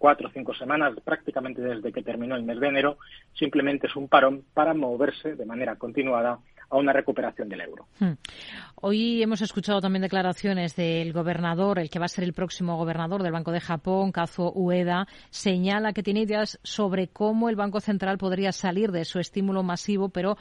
[0.04, 2.98] cuatro o cinco semanas, prácticamente desde que terminó el mes de enero,
[3.40, 6.40] simplemente es un parón para moverse de manera continuada
[6.70, 7.86] a una recuperación del euro.
[8.02, 8.16] Hmm.
[8.82, 13.24] Hoy hemos escuchado también declaraciones del gobernador, el que va a ser el próximo gobernador
[13.24, 18.18] del Banco de Japón, Kazuo Ueda, señala que tiene ideas sobre cómo el Banco Central
[18.18, 20.36] podría salir de su estímulo masivo, pero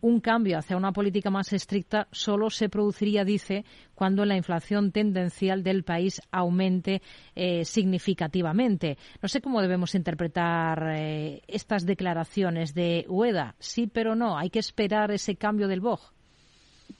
[0.00, 5.62] un cambio hacia una política más estricta solo se produciría, dice, cuando la inflación tendencial
[5.62, 7.02] del país aumente
[7.34, 8.98] eh, significativamente.
[9.22, 13.54] No sé cómo debemos interpretar eh, estas declaraciones de UEDA.
[13.58, 14.38] Sí, pero no.
[14.38, 16.00] Hay que esperar ese cambio del BOG.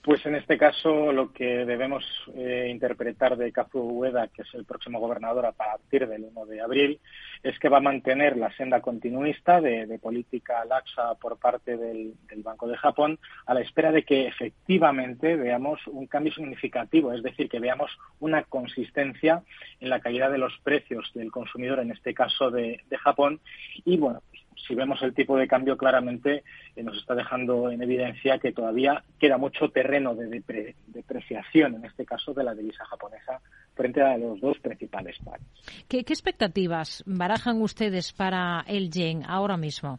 [0.02, 2.02] Pues en este caso lo que debemos
[2.34, 6.62] eh, interpretar de Kazuo Ueda, que es el próximo gobernador a partir del 1 de
[6.62, 7.00] abril,
[7.42, 12.66] es que va a mantener la senda continuista de, política laxa por parte del, Banco
[12.66, 17.60] de Japón a la espera de que efectivamente veamos un cambio significativo, es decir, que
[17.60, 19.42] veamos una consistencia
[19.80, 23.40] en la caída de los precios del consumidor, en este caso de, de Japón,
[23.84, 24.22] y bueno,
[24.70, 26.44] si vemos el tipo de cambio, claramente
[26.76, 30.44] eh, nos está dejando en evidencia que todavía queda mucho terreno de
[30.86, 33.40] depreciación, en este caso de la divisa japonesa,
[33.74, 35.44] frente a los dos principales pares.
[35.88, 39.98] ¿Qué, expectativas barajan ustedes para el yen ahora mismo?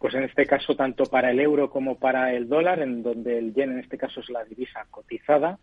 [0.00, 3.54] Pues en este caso, tanto para el euro como para el dólar, en donde el
[3.54, 5.60] yen en este caso es la divisa cotizada,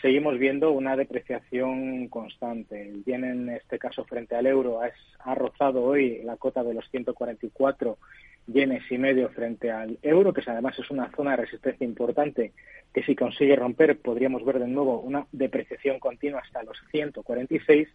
[0.00, 2.88] seguimos viendo una depreciación constante.
[2.88, 6.88] El yen en este caso frente al euro ha, rozado hoy la cota de los
[6.90, 7.98] 144
[8.46, 12.52] yenes y medio frente al euro, que además es una zona de resistencia importante
[12.92, 17.88] que si consigue romper podríamos ver de nuevo una depreciación continua hasta los 146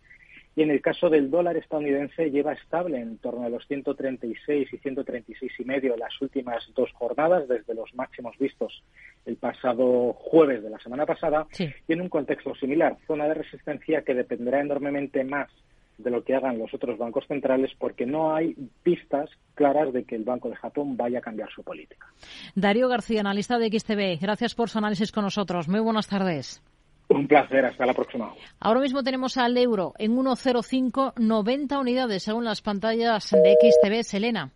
[0.58, 4.78] y en el caso del dólar estadounidense lleva estable en torno a los 136 y
[4.80, 8.84] 136 y medio las últimas dos jornadas desde los máximos vistos
[9.28, 14.02] el pasado jueves de la semana pasada y en un contexto similar, zona de resistencia
[14.02, 15.48] que dependerá enormemente más
[16.00, 20.16] de lo que hagan los otros bancos centrales porque no hay pistas claras de que
[20.16, 22.08] el Banco de Japón vaya a cambiar su política.
[22.56, 25.68] Darío García, analista de XTB, gracias por su análisis con nosotros.
[25.68, 26.64] Muy buenas tardes.
[27.10, 28.34] Un placer, hasta la próxima.
[28.60, 34.04] Ahora mismo tenemos al euro en 1,0590 unidades según las pantallas de XTV.
[34.04, 34.52] Selena.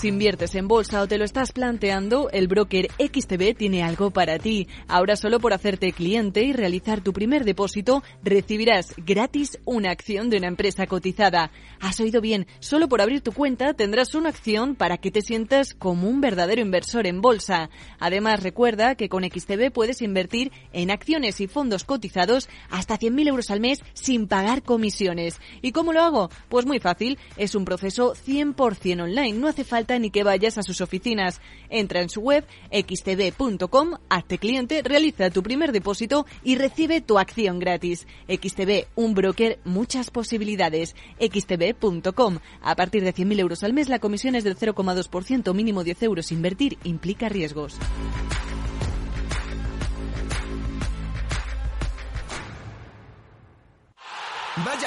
[0.00, 4.38] Si inviertes en bolsa o te lo estás planteando, el broker XTB tiene algo para
[4.38, 4.66] ti.
[4.88, 10.38] Ahora solo por hacerte cliente y realizar tu primer depósito, recibirás gratis una acción de
[10.38, 11.50] una empresa cotizada.
[11.80, 15.74] Has oído bien, solo por abrir tu cuenta tendrás una acción para que te sientas
[15.74, 17.68] como un verdadero inversor en bolsa.
[17.98, 23.50] Además, recuerda que con XTB puedes invertir en acciones y fondos cotizados hasta 100.000 euros
[23.50, 25.38] al mes sin pagar comisiones.
[25.60, 26.30] ¿Y cómo lo hago?
[26.48, 30.62] Pues muy fácil, es un proceso 100% online, no hace falta ni que vayas a
[30.62, 31.40] sus oficinas.
[31.68, 37.58] Entra en su web xtb.com, hazte cliente, realiza tu primer depósito y recibe tu acción
[37.58, 38.06] gratis.
[38.28, 40.94] XTB, un broker, muchas posibilidades.
[41.18, 42.38] xtb.com.
[42.62, 46.32] A partir de 100.000 euros al mes la comisión es del 0,2%, mínimo 10 euros.
[46.32, 47.78] Invertir implica riesgos.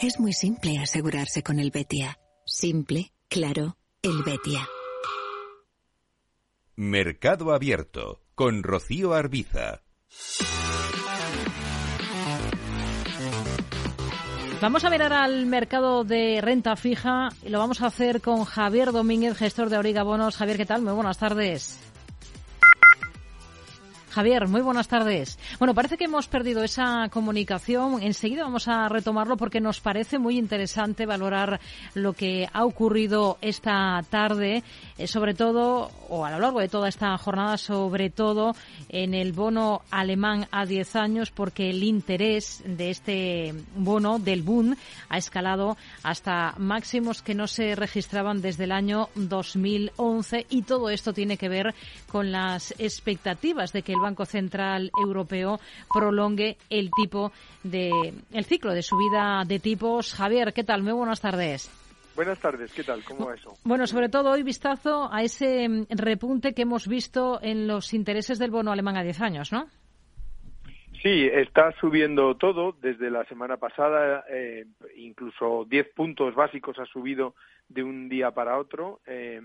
[0.00, 2.18] Es muy simple asegurarse con el Betia.
[2.44, 4.68] Simple, claro, el Betia.
[6.74, 9.82] Mercado Abierto con Rocío Arbiza.
[14.60, 18.90] Vamos a mirar al mercado de renta fija y lo vamos a hacer con Javier
[18.90, 20.36] Domínguez, gestor de Origa Bonos.
[20.36, 20.82] Javier, ¿qué tal?
[20.82, 21.78] Muy buenas tardes.
[24.14, 25.40] Javier, muy buenas tardes.
[25.58, 28.00] Bueno, parece que hemos perdido esa comunicación.
[28.00, 31.58] Enseguida vamos a retomarlo porque nos parece muy interesante valorar
[31.94, 34.62] lo que ha ocurrido esta tarde,
[34.98, 38.54] eh, sobre todo, o a lo largo de toda esta jornada, sobre todo
[38.88, 44.76] en el bono alemán a 10 años, porque el interés de este bono, del Bund,
[45.08, 51.12] ha escalado hasta máximos que no se registraban desde el año 2011 y todo esto
[51.12, 51.74] tiene que ver
[52.06, 55.58] con las expectativas de que el Banco Central Europeo
[55.92, 57.90] prolongue el tipo de
[58.32, 60.14] el ciclo de subida de tipos.
[60.14, 60.82] Javier, ¿qué tal?
[60.82, 61.70] Muy buenas tardes.
[62.14, 63.02] Buenas tardes, ¿qué tal?
[63.02, 63.56] ¿Cómo va eso?
[63.64, 68.38] Bueno, sobre todo hoy vistazo a ese mm, repunte que hemos visto en los intereses
[68.38, 69.66] del bono alemán a 10 años, ¿no?
[71.04, 74.64] Sí, está subiendo todo desde la semana pasada, eh,
[74.96, 77.34] incluso 10 puntos básicos ha subido
[77.68, 79.02] de un día para otro.
[79.06, 79.38] Eh,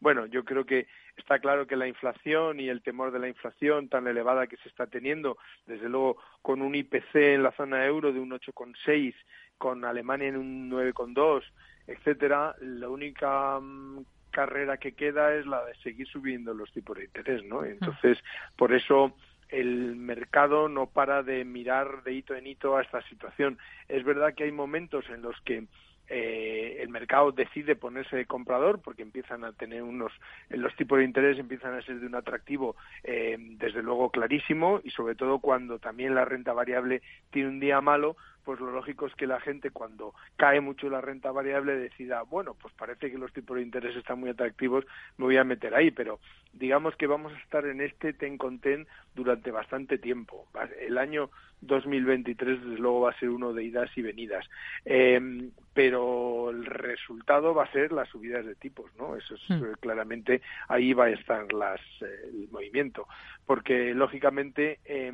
[0.00, 3.90] bueno, yo creo que está claro que la inflación y el temor de la inflación
[3.90, 8.10] tan elevada que se está teniendo, desde luego con un IPC en la zona euro
[8.10, 9.14] de un 8,6,
[9.58, 11.42] con Alemania en un 9,2,
[11.88, 17.04] etcétera, la única mm, carrera que queda es la de seguir subiendo los tipos de
[17.04, 17.64] interés, ¿no?
[17.64, 18.16] Entonces,
[18.56, 19.14] por eso
[19.48, 23.58] el mercado no para de mirar de hito en hito a esta situación.
[23.88, 25.64] Es verdad que hay momentos en los que
[26.08, 30.12] eh, el mercado decide ponerse de comprador porque empiezan a tener unos
[30.50, 34.90] los tipos de interés empiezan a ser de un atractivo eh, desde luego clarísimo y
[34.90, 39.14] sobre todo cuando también la renta variable tiene un día malo pues lo lógico es
[39.16, 43.32] que la gente cuando cae mucho la renta variable decida, bueno, pues parece que los
[43.32, 44.86] tipos de interés están muy atractivos,
[45.18, 46.20] me voy a meter ahí, pero
[46.52, 50.46] digamos que vamos a estar en este ten con ten durante bastante tiempo.
[50.80, 51.28] El año
[51.62, 54.46] 2023 desde luego va a ser uno de idas y venidas,
[54.84, 59.16] eh, pero el resultado va a ser las subidas de tipos, ¿no?
[59.16, 59.72] Eso es hmm.
[59.80, 63.08] claramente ahí va a estar las, eh, el movimiento,
[63.44, 65.12] porque lógicamente eh,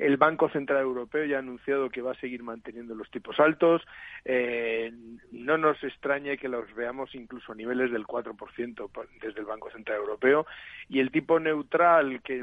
[0.00, 3.82] el Banco Central Europeo ya ha anunciado que va a seguir manteniendo los tipos altos.
[4.24, 4.90] Eh,
[5.30, 9.98] no nos extrañe que los veamos incluso a niveles del 4% desde el Banco Central
[9.98, 10.46] Europeo.
[10.88, 12.42] Y el tipo neutral, que,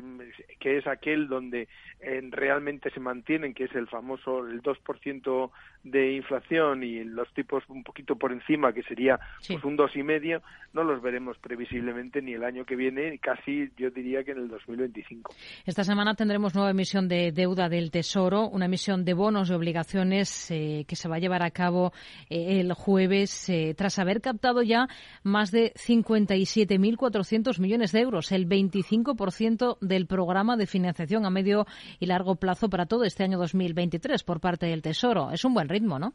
[0.59, 1.67] es aquel donde
[1.99, 5.51] eh, realmente se mantienen, que es el famoso el 2%
[5.91, 10.41] de inflación y los tipos un poquito por encima, que sería pues, un 2,5%,
[10.73, 14.47] no los veremos previsiblemente ni el año que viene, casi yo diría que en el
[14.47, 15.33] 2025.
[15.65, 20.51] Esta semana tendremos nueva emisión de deuda del Tesoro, una emisión de bonos y obligaciones
[20.51, 21.93] eh, que se va a llevar a cabo
[22.29, 24.87] eh, el jueves, eh, tras haber captado ya
[25.23, 31.65] más de 57.400 millones de euros, el 25% del programa de financiación a medio
[31.99, 35.31] y largo plazo para todo este año 2023 por parte del Tesoro.
[35.31, 36.13] Es un buen ritmo, ¿no?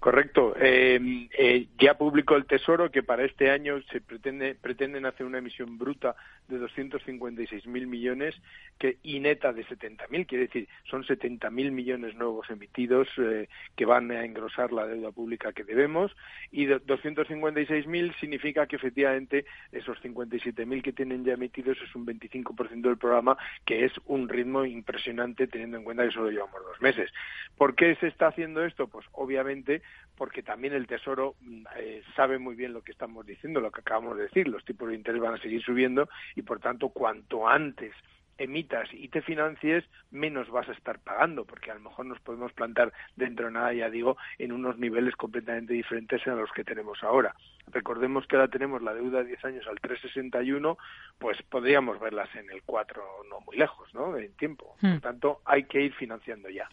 [0.00, 0.54] Correcto.
[0.60, 5.38] Eh, eh, ya publicó el Tesoro que para este año se pretende, pretenden hacer una
[5.38, 6.14] emisión bruta
[6.46, 8.36] de 256.000 millones
[8.78, 10.26] que, y neta de 70.000.
[10.26, 15.52] Quiere decir, son 70.000 millones nuevos emitidos eh, que van a engrosar la deuda pública
[15.52, 16.14] que debemos.
[16.52, 22.98] Y 256.000 significa que efectivamente esos 57.000 que tienen ya emitidos es un 25% del
[22.98, 27.10] programa, que es un ritmo impresionante teniendo en cuenta que solo llevamos dos meses.
[27.56, 28.86] ¿Por qué se está haciendo esto?
[28.86, 29.82] Pues obviamente
[30.16, 33.80] porque también el Tesoro mm, eh, sabe muy bien lo que estamos diciendo, lo que
[33.80, 37.48] acabamos de decir, los tipos de interés van a seguir subiendo y por tanto cuanto
[37.48, 37.94] antes
[38.38, 42.52] emitas y te financies, menos vas a estar pagando, porque a lo mejor nos podemos
[42.52, 47.02] plantar dentro de nada, ya digo, en unos niveles completamente diferentes a los que tenemos
[47.02, 47.34] ahora.
[47.72, 50.76] Recordemos que ahora tenemos la deuda de 10 años al 3,61,
[51.18, 54.16] pues podríamos verlas en el 4 no muy lejos, ¿no?
[54.16, 54.76] En tiempo.
[54.80, 55.00] Por hmm.
[55.00, 56.68] tanto, hay que ir financiando ya.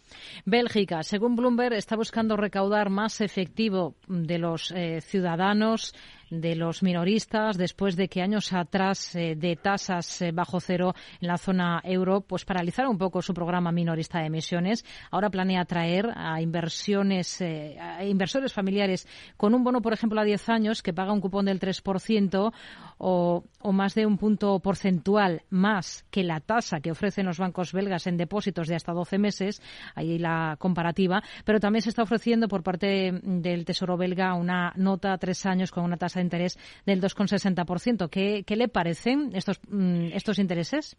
[0.45, 5.93] Bélgica, según Bloomberg, está buscando recaudar más efectivo de los eh, ciudadanos
[6.29, 11.27] de los minoristas después de que años atrás eh, de tasas eh, bajo cero en
[11.27, 14.85] la zona euro pues paralizaron un poco su programa minorista de emisiones.
[15.11, 20.23] Ahora planea atraer a inversiones eh, a inversores familiares con un bono, por ejemplo, a
[20.23, 22.53] 10 años que paga un cupón del 3%
[22.99, 27.73] o, o más de un punto porcentual más que la tasa que ofrecen los bancos
[27.73, 29.61] belgas en depósitos de hasta 12 meses.
[29.95, 31.23] Ahí la comparativa.
[31.43, 35.71] Pero también se está ofreciendo por parte del Tesoro belga una nota a tres años
[35.71, 38.09] con una tasa de interés del 2,60%.
[38.09, 40.95] ¿Qué, ¿Qué le parecen estos, mm, estos intereses?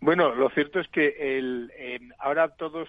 [0.00, 1.70] Bueno, lo cierto es que el,
[2.18, 2.88] ahora todos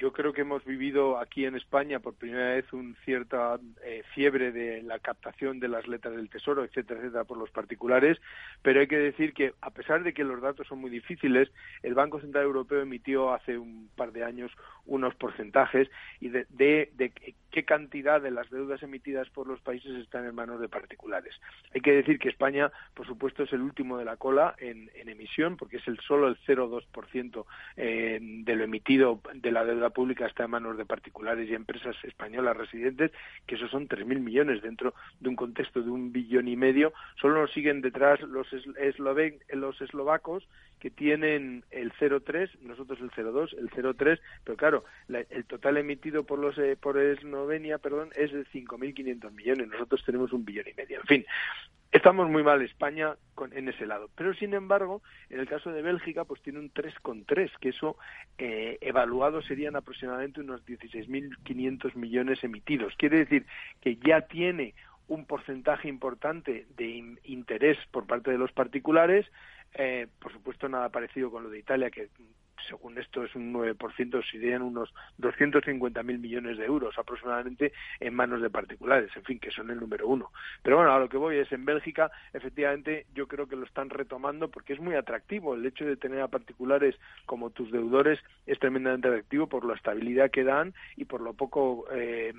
[0.00, 4.50] yo creo que hemos vivido aquí en España por primera vez un cierta eh, fiebre
[4.50, 8.18] de la captación de las letras del tesoro, etcétera, etcétera, por los particulares,
[8.62, 11.50] pero hay que decir que a pesar de que los datos son muy difíciles,
[11.82, 14.50] el Banco Central Europeo emitió hace un par de años
[14.86, 15.88] unos porcentajes
[16.18, 17.12] y de, de,
[17.50, 21.34] qué cantidad de las deudas emitidas por los países están en manos de particulares.
[21.74, 25.56] Hay que decir que España, por supuesto, es el último de la cola en, emisión,
[25.56, 27.44] porque es el solo el 0,2%
[27.76, 31.96] eh, de lo emitido de la deuda pública está en manos de particulares y empresas
[32.04, 33.12] españolas residentes,
[33.46, 36.92] que esos son 3.000 millones dentro de un contexto de un billón y medio.
[37.20, 38.46] Solo nos siguen detrás los,
[39.48, 40.48] los eslovacos,
[40.80, 46.38] que tienen el 0,3, nosotros el 0,2, el 0,3, pero claro, el total emitido por
[46.38, 49.68] los eh, por Eslovenia, perdón, es de 5.500 millones.
[49.68, 51.00] Nosotros tenemos un billón y medio.
[51.00, 51.26] En fin,
[51.92, 54.10] Estamos muy mal España con, en ese lado.
[54.14, 57.96] Pero, sin embargo, en el caso de Bélgica, pues tiene un 3,3, que eso
[58.38, 62.94] eh, evaluado serían aproximadamente unos 16.500 millones emitidos.
[62.96, 63.44] Quiere decir
[63.80, 64.74] que ya tiene
[65.08, 69.26] un porcentaje importante de interés por parte de los particulares.
[69.74, 72.08] Eh, por supuesto, nada parecido con lo de Italia, que
[72.68, 78.50] según esto es un 9%, serían unos 250.000 millones de euros aproximadamente en manos de
[78.50, 80.30] particulares, en fin, que son el número uno.
[80.62, 83.90] Pero bueno, a lo que voy es, en Bélgica, efectivamente, yo creo que lo están
[83.90, 85.54] retomando porque es muy atractivo.
[85.54, 86.96] El hecho de tener a particulares
[87.26, 91.86] como tus deudores es tremendamente atractivo por la estabilidad que dan y por lo poco
[91.92, 92.32] eh,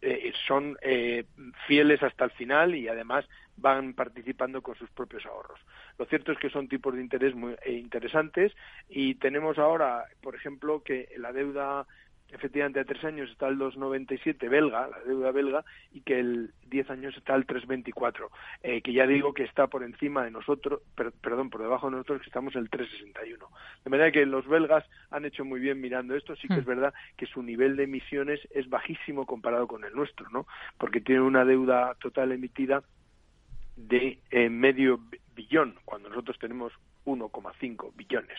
[0.00, 1.24] eh, son eh,
[1.66, 3.26] fieles hasta el final y además
[3.56, 5.60] van participando con sus propios ahorros.
[5.98, 8.52] Lo cierto es que son tipos de interés muy eh, interesantes
[8.88, 11.86] y tenemos ahora, por ejemplo, que la deuda
[12.34, 16.90] efectivamente a tres años está el 2,97 belga, la deuda belga, y que el 10
[16.90, 18.28] años está el 3,24,
[18.62, 22.20] eh, que ya digo que está por encima de nosotros, perdón, por debajo de nosotros,
[22.22, 23.48] que estamos el 3,61.
[23.84, 26.68] De manera que los belgas han hecho muy bien mirando esto, sí que es hmm.
[26.68, 30.46] verdad que su nivel de emisiones es bajísimo comparado con el nuestro, ¿no?
[30.78, 32.82] Porque tiene una deuda total emitida
[33.76, 35.00] de eh, medio
[35.34, 36.72] billón, cuando nosotros tenemos
[37.04, 38.38] 1,5 billones.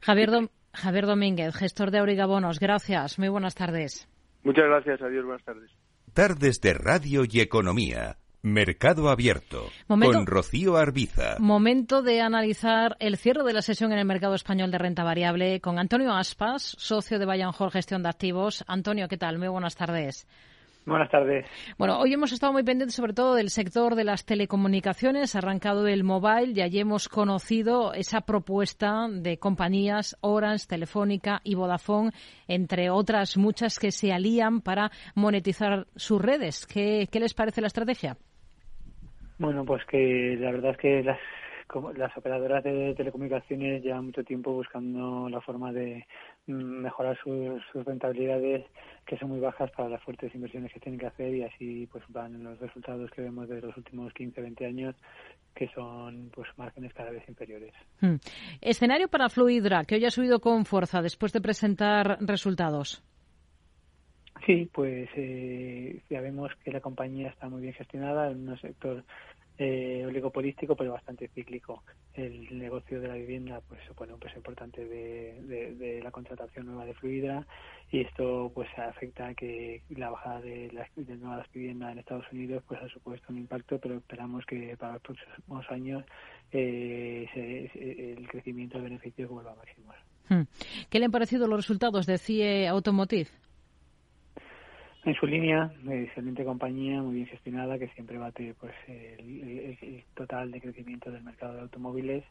[0.00, 0.30] Javier,
[0.72, 3.18] Javier Domínguez, gestor de Aurigabonos, gracias.
[3.18, 4.08] Muy buenas tardes.
[4.42, 5.70] Muchas gracias, adiós, buenas tardes.
[6.12, 8.16] Tardes de Radio y Economía.
[8.44, 11.36] Mercado Abierto con Rocío Arbiza.
[11.38, 15.60] Momento de analizar el cierre de la sesión en el mercado español de renta variable
[15.60, 18.64] con Antonio Aspas, socio de Bayern Hall Gestión de Activos.
[18.66, 19.38] Antonio, ¿qué tal?
[19.38, 20.26] Muy buenas tardes.
[20.84, 21.46] Buenas tardes.
[21.78, 26.02] Bueno, hoy hemos estado muy pendientes sobre todo del sector de las telecomunicaciones, arrancado el
[26.02, 32.10] mobile y allí hemos conocido esa propuesta de compañías Orange, Telefónica y Vodafone,
[32.48, 36.66] entre otras muchas que se alían para monetizar sus redes.
[36.66, 38.16] ¿Qué, qué les parece la estrategia?
[39.38, 41.18] Bueno, pues que la verdad es que las
[41.96, 46.06] las operadoras de telecomunicaciones llevan mucho tiempo buscando la forma de
[46.46, 48.64] mejorar sus, rentabilidades
[49.06, 52.04] que son muy bajas para las fuertes inversiones que tienen que hacer y así pues
[52.08, 54.96] van los resultados que vemos de los últimos 15 20 años
[55.54, 57.72] que son pues márgenes cada vez inferiores.
[58.00, 58.16] Hmm.
[58.60, 63.02] Escenario para Fluidra que hoy ha subido con fuerza después de presentar resultados.
[64.46, 69.04] Sí, pues eh, ya vemos que la compañía está muy bien gestionada en un sector
[69.58, 71.82] eh, oligopolístico pero bastante cíclico.
[72.14, 76.94] El negocio de la vivienda pues supone un peso importante de, la contratación nueva de
[76.94, 77.46] Fluidra
[77.90, 82.62] y esto pues afecta a que la bajada de las nuevas viviendas en Estados Unidos
[82.66, 86.04] pues ha supuesto un impacto pero esperamos que para los próximos años
[86.50, 89.94] eh, el crecimiento de beneficios vuelva a máximos.
[90.28, 90.42] Hmm.
[90.88, 93.28] ¿Qué le han parecido los resultados de CIE Automotive?
[95.04, 100.60] En su línea, excelente compañía, muy bien gestionada, que siempre bate pues el, total de
[100.60, 102.24] crecimiento del mercado de automóviles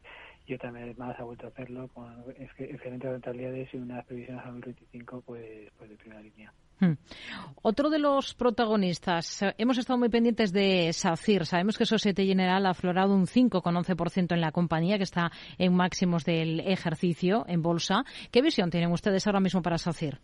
[0.47, 2.07] y otra vez más ha vuelto a hacerlo con
[2.37, 6.53] excelentes rentabilidades y unas previsiones a 2025 pues, pues de primera línea.
[6.79, 6.93] Hmm.
[7.61, 11.45] Otro de los protagonistas, hemos estado muy pendientes de SACIR.
[11.45, 16.23] Sabemos que Societe General ha aflorado un 5,11% en la compañía, que está en máximos
[16.23, 18.03] del ejercicio en bolsa.
[18.31, 20.19] ¿Qué visión tienen ustedes ahora mismo para SACIR?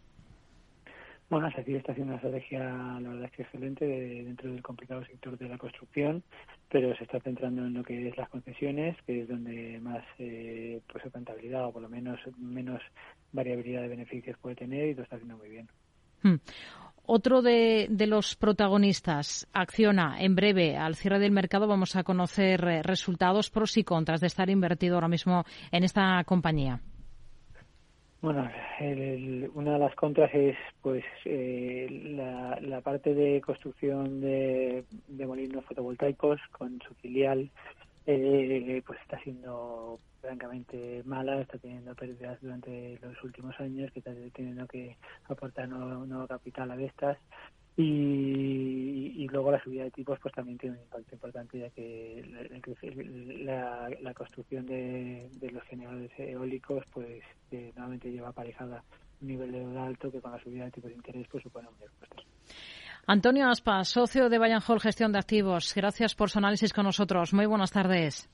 [1.29, 5.37] Bueno, SACIR está haciendo una estrategia, la verdad es que excelente, dentro del complicado sector
[5.37, 6.23] de la construcción,
[6.69, 10.79] pero se está centrando en lo que es las concesiones, que es donde más eh,
[10.89, 12.81] pues rentabilidad o por lo menos menos
[13.33, 15.67] variabilidad de beneficios puede tener y lo está haciendo muy bien.
[16.23, 16.35] Hmm.
[17.05, 22.65] Otro de, de, los protagonistas, Acciona, en breve, al cierre del mercado vamos a conocer
[22.65, 26.81] eh, resultados pros y contras de estar invertido ahora mismo en esta compañía.
[28.19, 28.49] Bueno,
[29.53, 31.87] una de las contras es pues eh,
[32.61, 37.51] la, parte de construcción de, molinos fotovoltaicos con su filial,
[38.07, 44.11] eh, pues está siendo francamente mala, está teniendo pérdidas durante los últimos años, que está
[44.33, 44.97] teniendo que
[45.29, 47.17] aportar nuevo, capital a Vestas.
[47.79, 52.25] Y, luego la subida de tipos pues también tiene un impacto importante ya que
[53.43, 57.21] la, construcción de, los generadores eólicos pues
[57.51, 58.83] nuevamente lleva aparejada
[59.21, 61.67] un nivel de deuda alto que con la subida de tipos de interés pues supone
[61.67, 62.25] un costes.
[63.05, 65.73] Antonio Aspa, socio de Bayern Hall Gestión de Activos.
[65.75, 67.33] Gracias por su análisis con nosotros.
[67.33, 68.29] Muy buenas tardes.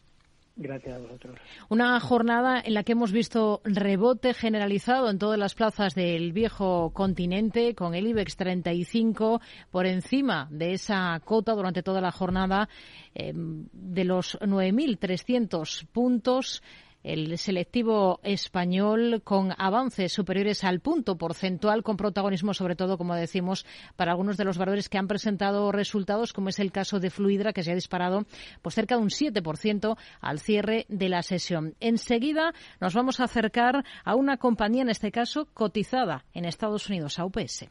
[0.56, 1.40] Gracias a vosotros.
[1.70, 6.92] Una jornada en la que hemos visto rebote generalizado en todas las plazas del viejo
[6.94, 9.42] continente, con el IBEX 35
[9.72, 12.70] por encima de esa cota durante toda la jornada
[13.16, 16.62] eh, de los 9.300 puntos
[17.04, 23.66] el selectivo español con avances superiores al punto porcentual, con protagonismo sobre todo, como decimos,
[23.96, 27.54] para algunos de los valores que han presentado resultados, como es el caso de Fluidra,
[27.54, 28.26] que se ha disparado
[28.62, 31.76] pues cerca de un 7% al cierre de la sesión.
[31.80, 37.20] Enseguida nos vamos a acercar a una compañía, en este caso, cotizada en Estados Unidos,
[37.20, 37.66] a UPS.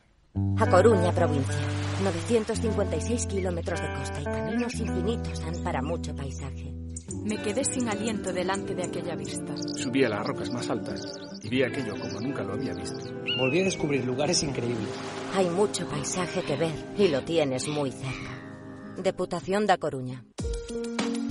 [0.58, 1.54] A Coruña, provincia.
[2.02, 6.81] 956 kilómetros de costa y caminos infinitos dan para mucho paisaje.
[7.24, 9.54] Me quedé sin aliento delante de aquella vista.
[9.76, 11.02] Subí a las rocas más altas
[11.42, 12.98] y vi aquello como nunca lo había visto.
[13.38, 14.88] Volví a descubrir lugares increíbles.
[15.34, 18.42] Hay mucho paisaje que ver y lo tienes muy cerca.
[18.98, 20.24] Deputación da Coruña.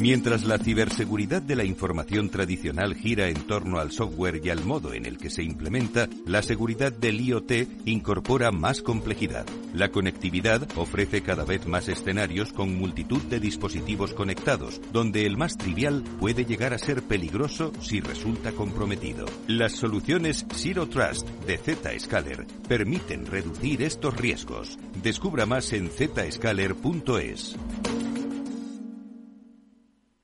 [0.01, 4.95] Mientras la ciberseguridad de la información tradicional gira en torno al software y al modo
[4.95, 7.51] en el que se implementa, la seguridad del IoT
[7.85, 9.45] incorpora más complejidad.
[9.75, 15.55] La conectividad ofrece cada vez más escenarios con multitud de dispositivos conectados, donde el más
[15.55, 19.27] trivial puede llegar a ser peligroso si resulta comprometido.
[19.45, 24.79] Las soluciones Zero Trust de Zscaler permiten reducir estos riesgos.
[25.03, 27.55] Descubra más en zscaler.es.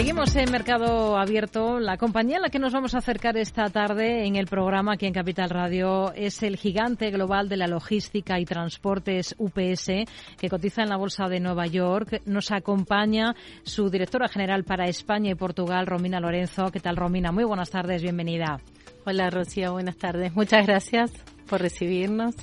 [0.00, 1.78] Seguimos en Mercado Abierto.
[1.78, 5.04] La compañía a la que nos vamos a acercar esta tarde en el programa aquí
[5.04, 10.84] en Capital Radio es el gigante global de la logística y transportes UPS, que cotiza
[10.84, 12.22] en la Bolsa de Nueva York.
[12.24, 16.70] Nos acompaña su directora general para España y Portugal, Romina Lorenzo.
[16.72, 17.30] ¿Qué tal, Romina?
[17.30, 18.58] Muy buenas tardes, bienvenida.
[19.04, 20.34] Hola, Rocío, buenas tardes.
[20.34, 21.12] Muchas gracias
[21.46, 22.34] por recibirnos.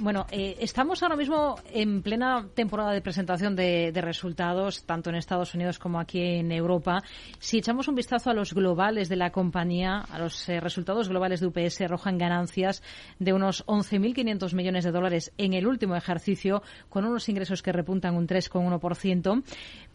[0.00, 5.52] Bueno, eh, estamos ahora mismo en plena temporada de presentación de, resultados, tanto en Estados
[5.52, 7.02] Unidos como aquí en Europa.
[7.38, 11.40] Si echamos un vistazo a los globales de la compañía, a los eh, resultados globales
[11.40, 12.82] de UPS arrojan ganancias
[13.18, 18.16] de unos 11.500 millones de dólares en el último ejercicio, con unos ingresos que repuntan
[18.16, 19.42] un 3,1%.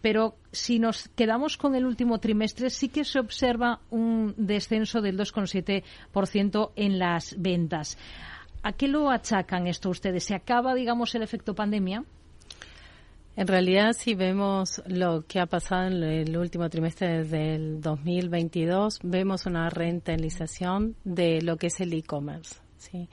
[0.02, 5.18] Pero si nos quedamos con el último trimestre, sí que se observa un descenso del
[5.18, 7.98] 2,7% en las ventas.
[8.66, 10.24] ¿A qué lo achacan esto ustedes?
[10.24, 12.04] ¿Se acaba, digamos, el efecto pandemia?
[13.36, 19.46] En realidad, si vemos lo que ha pasado en el último trimestre del 2022, vemos
[19.46, 23.08] una rentabilización de lo que es el e-commerce, ¿sí?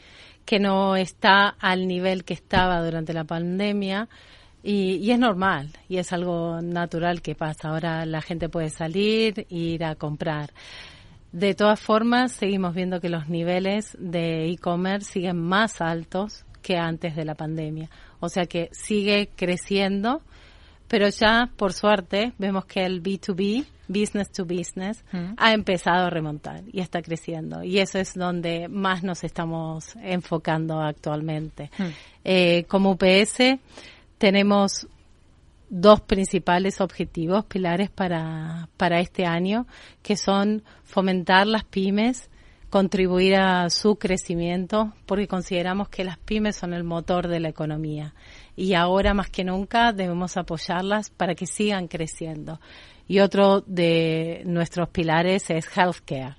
[0.46, 4.08] que no está al nivel que estaba durante la pandemia.
[4.62, 7.68] Y, y, es normal, y es algo natural que pasa.
[7.68, 10.50] Ahora la gente puede salir e ir a comprar.
[11.32, 17.16] De todas formas, seguimos viendo que los niveles de e-commerce siguen más altos que antes
[17.16, 17.88] de la pandemia.
[18.20, 20.22] O sea que sigue creciendo,
[20.88, 25.34] pero ya, por suerte, vemos que el B2B, business to business, mm.
[25.38, 27.64] ha empezado a remontar y está creciendo.
[27.64, 31.70] Y eso es donde más nos estamos enfocando actualmente.
[31.78, 31.84] Mm.
[32.24, 33.58] Eh, como UPS,
[34.18, 34.86] tenemos
[35.74, 39.66] dos principales objetivos, pilares para, para este año,
[40.02, 42.28] que son fomentar las pymes,
[42.68, 48.14] contribuir a su crecimiento, porque consideramos que las pymes son el motor de la economía
[48.54, 52.60] y ahora más que nunca debemos apoyarlas para que sigan creciendo.
[53.08, 56.36] Y otro de nuestros pilares es healthcare,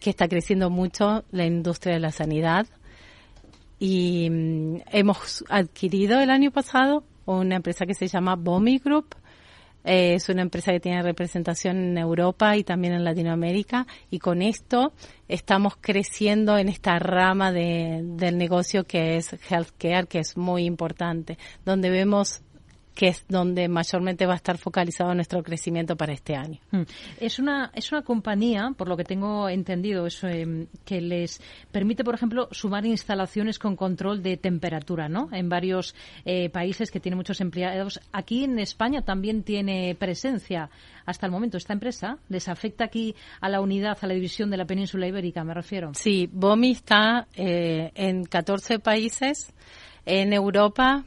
[0.00, 2.66] que está creciendo mucho la industria de la sanidad
[3.78, 7.04] y mm, hemos adquirido el año pasado
[7.36, 9.14] una empresa que se llama Bomi Group.
[9.84, 14.42] Eh, es una empresa que tiene representación en Europa y también en Latinoamérica y con
[14.42, 14.92] esto
[15.28, 21.38] estamos creciendo en esta rama de, del negocio que es healthcare, que es muy importante,
[21.64, 22.42] donde vemos
[22.98, 26.58] que es donde mayormente va a estar focalizado nuestro crecimiento para este año.
[26.72, 26.82] Mm.
[27.20, 31.40] Es una, es una compañía, por lo que tengo entendido, eso, em, que les
[31.70, 35.28] permite, por ejemplo, sumar instalaciones con control de temperatura, ¿no?
[35.30, 35.94] En varios
[36.24, 38.00] eh, países que tienen muchos empleados.
[38.10, 40.68] Aquí en España también tiene presencia
[41.06, 42.18] hasta el momento esta empresa.
[42.28, 45.92] ¿Les afecta aquí a la unidad, a la división de la península ibérica, me refiero?
[45.94, 49.54] Sí, BOMI está eh, en 14 países.
[50.04, 51.04] En Europa,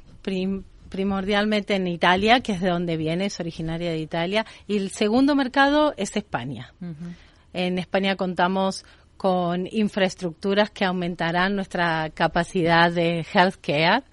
[0.91, 5.35] primordialmente en Italia, que es de donde viene, es originaria de Italia, y el segundo
[5.35, 6.73] mercado es España.
[7.53, 8.85] En España contamos
[9.17, 14.03] con infraestructuras que aumentarán nuestra capacidad de healthcare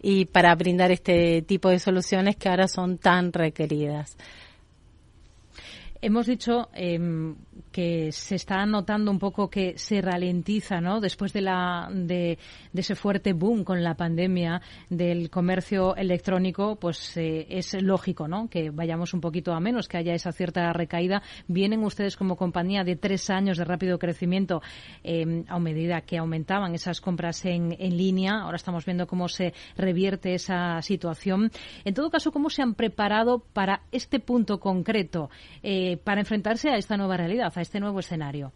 [0.00, 4.16] y para brindar este tipo de soluciones que ahora son tan requeridas.
[6.00, 6.98] Hemos dicho eh,
[7.72, 11.00] que se está notando un poco que se ralentiza, ¿no?
[11.00, 12.38] Después de, la, de,
[12.74, 18.48] ese fuerte boom con la pandemia del comercio electrónico, pues eh, es lógico, ¿no?
[18.48, 21.22] Que vayamos un poquito a menos, que haya esa cierta recaída.
[21.48, 24.62] Vienen ustedes como compañía de tres años de rápido crecimiento
[25.02, 28.40] eh, a medida que aumentaban esas compras en, en línea.
[28.42, 31.50] Ahora estamos viendo cómo se revierte esa situación.
[31.84, 35.30] En todo caso, ¿cómo se han preparado para este punto concreto,
[35.62, 38.52] eh, para enfrentarse a esta nueva realidad, este nuevo escenario?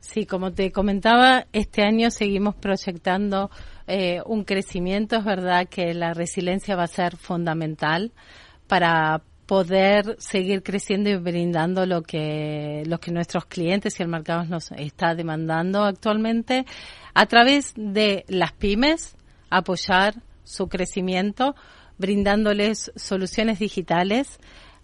[0.00, 3.50] Sí, como te comentaba, este año seguimos proyectando
[3.86, 5.16] eh, un crecimiento.
[5.16, 8.12] Es verdad que la resiliencia va a ser fundamental
[8.66, 14.44] para poder seguir creciendo y brindando lo que, lo que nuestros clientes y el mercado
[14.44, 16.64] nos está demandando actualmente
[17.14, 19.16] a través de las pymes,
[19.50, 21.54] apoyar su crecimiento,
[21.98, 24.40] brindándoles soluciones digitales,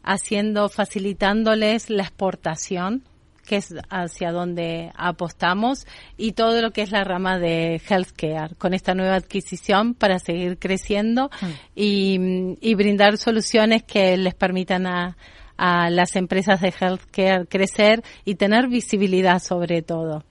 [0.09, 3.05] haciendo, facilitándoles la exportación
[3.47, 5.87] que es hacia donde apostamos,
[6.19, 10.59] y todo lo que es la rama de healthcare, con esta nueva adquisición para seguir
[10.59, 11.47] creciendo mm.
[11.75, 15.17] y, brindar soluciones que les permitan a,
[15.57, 20.25] a las empresas de healthcare crecer y tener visibilidad sobre todo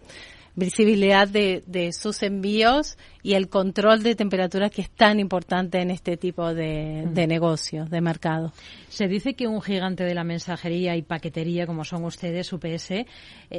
[0.57, 5.91] visibilidad de, de, sus envíos y el control de temperatura que es tan importante en
[5.91, 7.13] este tipo de, mm.
[7.13, 8.51] de negocios, de mercado.
[8.89, 13.05] Se dice que un gigante de la mensajería y paquetería como son ustedes, UPS, eh,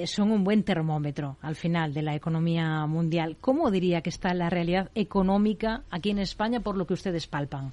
[0.07, 3.37] son un buen termómetro al final de la economía mundial.
[3.41, 7.73] ¿Cómo diría que está la realidad económica aquí en España por lo que ustedes palpan?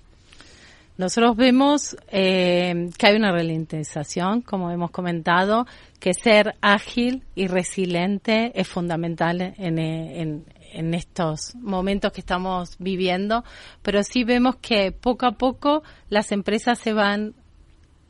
[0.97, 5.65] Nosotros vemos eh, que hay una ralentización, como hemos comentado,
[5.99, 13.43] que ser ágil y resiliente es fundamental en, en, en estos momentos que estamos viviendo,
[13.81, 17.33] pero sí vemos que poco a poco las empresas se van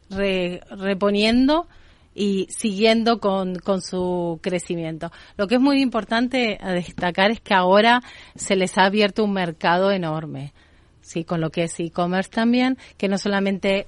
[0.10, 1.68] reponiendo
[2.16, 5.12] y siguiendo con, su crecimiento.
[5.38, 8.02] Lo que es muy importante destacar es que ahora
[8.36, 10.54] se les ha abierto un mercado enorme
[11.06, 13.88] sí, con lo que es e-commerce también, que no solamente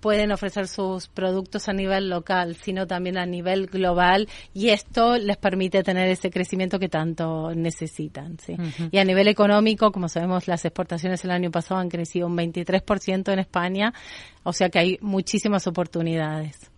[0.00, 5.38] pueden ofrecer sus productos a nivel local, sino también a nivel global y esto les
[5.38, 8.38] permite tener ese crecimiento que tanto necesitan.
[8.38, 8.54] ¿sí?
[8.90, 13.32] Y a nivel económico, como sabemos, las exportaciones el año pasado han crecido un 23%
[13.32, 13.94] en España,
[14.42, 16.70] o sea que hay muchísimas oportunidades.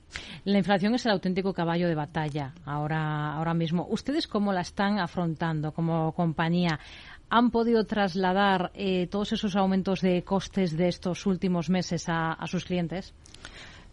[0.45, 3.87] La inflación es el auténtico caballo de batalla ahora, ahora mismo.
[3.91, 6.78] ¿Ustedes cómo la están afrontando como compañía?
[7.29, 12.64] Han podido trasladar eh, todos esos aumentos de costes de estos últimos meses a, sus
[12.64, 13.14] clientes?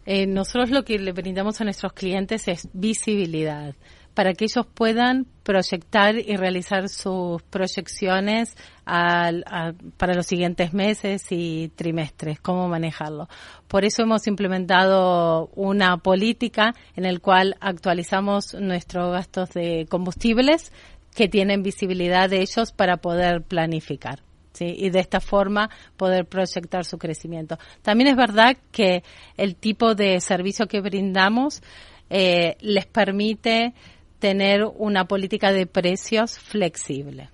[0.06, 3.74] Eh, nosotros lo que le brindamos a nuestros clientes es visibilidad
[4.14, 12.40] para que ellos puedan proyectar y realizar sus proyecciones para los siguientes meses y trimestres,
[12.40, 13.28] cómo manejarlo.
[13.66, 20.72] Por eso hemos implementado una política en la cual actualizamos nuestros gastos de combustibles
[21.14, 24.20] que tienen visibilidad de ellos para poder planificar.
[24.54, 24.72] ¿sí?
[24.78, 27.58] y de esta forma poder proyectar su crecimiento.
[27.82, 29.02] También es verdad que
[29.36, 31.60] el tipo de servicio que brindamos
[32.08, 33.74] eh, les permite
[34.20, 37.30] tener una política de precios flexible,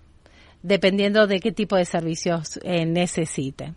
[0.63, 3.75] dependiendo de qué tipo de servicios eh, necesite.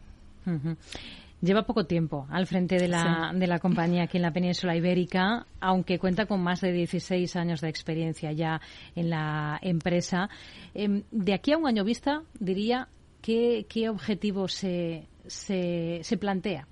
[1.43, 5.45] Lleva poco tiempo al frente de la, de la compañía aquí en la península ibérica,
[5.59, 8.61] aunque cuenta con más de 16 años de experiencia ya
[8.95, 10.29] en la empresa.
[10.73, 12.87] Em, de aquí a un año vista, diría,
[13.21, 16.65] ¿qué, qué objetivo se, se, se plantea?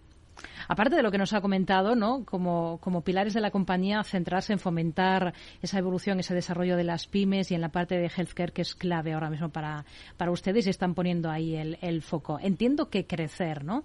[0.70, 2.24] Aparte de lo que nos ha comentado, ¿no?
[2.24, 7.08] Como, como, pilares de la compañía, centrarse en fomentar esa evolución, ese desarrollo de las
[7.08, 9.84] pymes y en la parte de healthcare que es clave ahora mismo para,
[10.16, 12.40] para ustedes y están poniendo ahí el, el foco.
[12.40, 13.84] Entiendo que crecer, ¿no?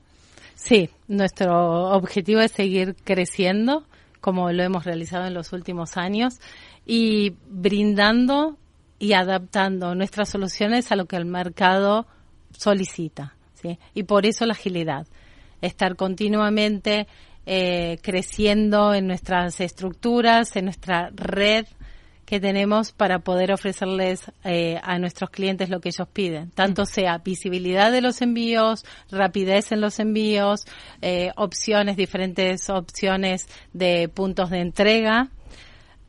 [0.57, 3.85] Sí, nuestro objetivo es seguir creciendo
[4.21, 6.41] como lo hemos realizado en los últimos años
[6.85, 8.57] y brindando
[8.99, 12.07] y adaptando nuestras soluciones a lo que el mercado
[12.51, 13.37] solicita.
[13.55, 13.79] ¿sí?
[13.95, 15.07] Y por eso la agilidad.
[15.61, 17.07] estar continuamente
[17.45, 21.67] eh, creciendo en nuestras estructuras, en nuestra red
[22.27, 27.19] que tenemos para poder ofrecerles eh, a nuestros clientes lo que ellos piden, tanto sea
[27.19, 30.67] visibilidad de los envíos, rapidez en los envíos,
[31.01, 35.31] eh, opciones, diferentes opciones de puntos de entrega.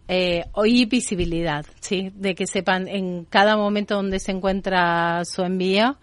[0.09, 5.97] Eh, y visibilidad, sí, de que sepan en cada momento donde se encuentra su envío,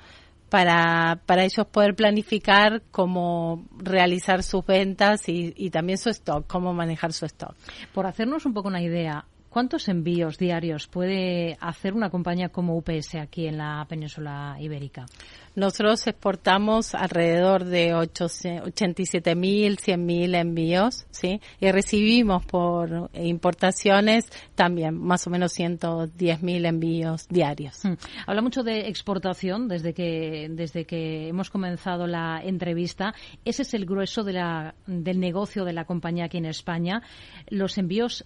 [0.50, 6.72] para, para ellos poder planificar cómo realizar sus ventas y, y, también su stock, cómo
[6.72, 7.56] manejar su stock.
[7.92, 9.24] Por hacernos un poco una idea,
[9.54, 15.06] ¿Cuántos envíos diarios puede hacer una compañía como UPS aquí en la península ibérica?
[15.54, 21.40] Nosotros exportamos alrededor de 87.000, 100.000 envíos, ¿sí?
[21.60, 27.84] Y recibimos por importaciones también más o menos 110.000 envíos diarios.
[27.84, 27.94] Hmm.
[28.26, 33.14] Habla mucho de exportación desde que, desde que hemos comenzado la entrevista.
[33.44, 37.02] Ese es el grueso de la, del negocio de la compañía aquí en España.
[37.50, 38.24] Los envíos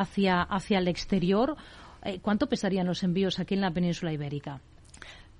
[0.00, 1.56] hacia, hacia el exterior,
[2.02, 4.60] eh, ¿cuánto pesarían los envíos aquí en la península ibérica?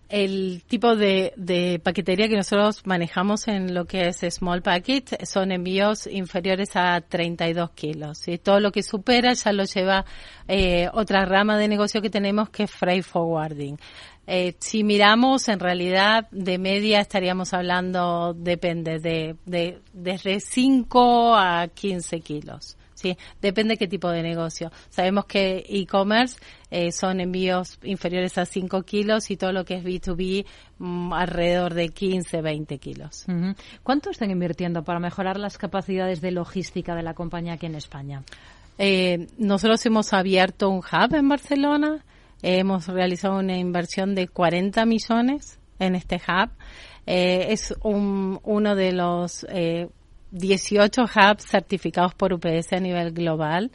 [0.08, 6.06] El tipo de, paquetería que nosotros manejamos en lo que es Small Package son envíos
[6.06, 8.28] inferiores a 32 kilos.
[8.28, 10.04] Y todo lo que supera ya lo lleva
[10.46, 13.78] eh, otra rama de negocio que tenemos que es Freight Forwarding.
[14.26, 21.68] Eh, si miramos, en realidad, de media estaríamos hablando, depende, de, de desde 5 a
[21.68, 22.76] 15 kilos.
[23.04, 24.72] Sí, depende qué tipo de negocio.
[24.88, 26.40] Sabemos que e-commerce
[26.70, 30.46] eh, son envíos inferiores a 5 kilos y todo lo que es B2B
[30.78, 33.26] mm, alrededor de 15, 20 kilos.
[33.82, 38.22] ¿Cuánto están invirtiendo para mejorar las capacidades de logística de la compañía aquí en España?
[38.78, 42.02] Eh, nosotros hemos abierto un hub en Barcelona,
[42.40, 46.48] hemos realizado una inversión de 40 millones en este hub.
[47.06, 49.44] Eh, es un, uno de los
[50.34, 53.70] 18 hubs certificados por UPS a nivel global,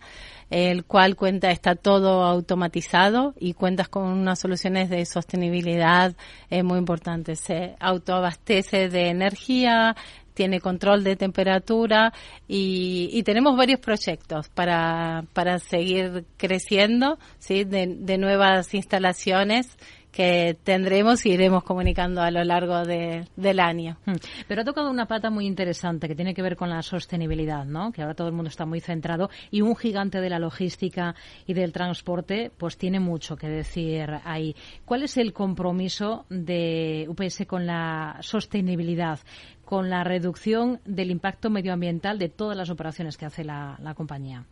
[0.50, 6.16] el cual cuenta, está todo automatizado y cuentas con unas soluciones de sostenibilidad
[6.50, 7.40] eh, muy importantes.
[7.40, 9.96] Se autoabastece de energía,
[10.34, 12.14] tiene control de temperatura
[12.48, 17.64] y, y, tenemos varios proyectos para, para seguir creciendo, ¿sí?
[17.66, 19.78] de, de nuevas instalaciones
[20.12, 23.98] que tendremos y iremos comunicando a lo largo del año.
[24.06, 24.16] Hmm.
[24.48, 27.92] Pero ha tocado una pata muy interesante que tiene que ver con la sostenibilidad, ¿no?
[27.92, 31.54] Que ahora todo el mundo está muy centrado y un gigante de la logística y
[31.54, 34.56] del transporte, pues tiene mucho que decir ahí.
[34.86, 39.20] ¿Cuál es el compromiso de UPS con la sostenibilidad?
[39.66, 44.44] con la reducción del impacto medioambiental de todas las operaciones que hace la compañía.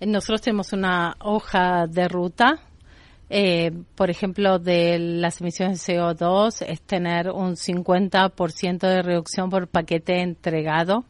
[0.00, 2.60] Nosotros tenemos una hoja de ruta
[3.36, 9.66] eh, por ejemplo, de las emisiones de CO2 es tener un 50% de reducción por
[9.66, 11.04] paquete entregado.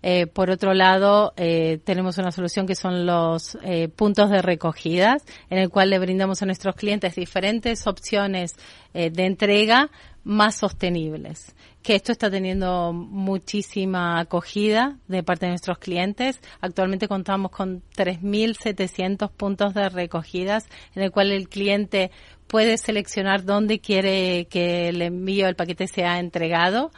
[0.00, 5.16] Eh, por otro lado, eh, tenemos una solución que son los eh, puntos de recogida,
[5.50, 8.54] en el cual le brindamos a nuestros clientes diferentes opciones
[8.94, 9.90] de entrega
[10.24, 16.40] más sostenibles que esto está teniendo muchísima acogida de parte de nuestros clientes.
[16.60, 22.10] Actualmente contamos con 3.700 puntos de recogidas en el cual el cliente
[22.46, 26.90] puede seleccionar dónde quiere que el envío del paquete sea entregado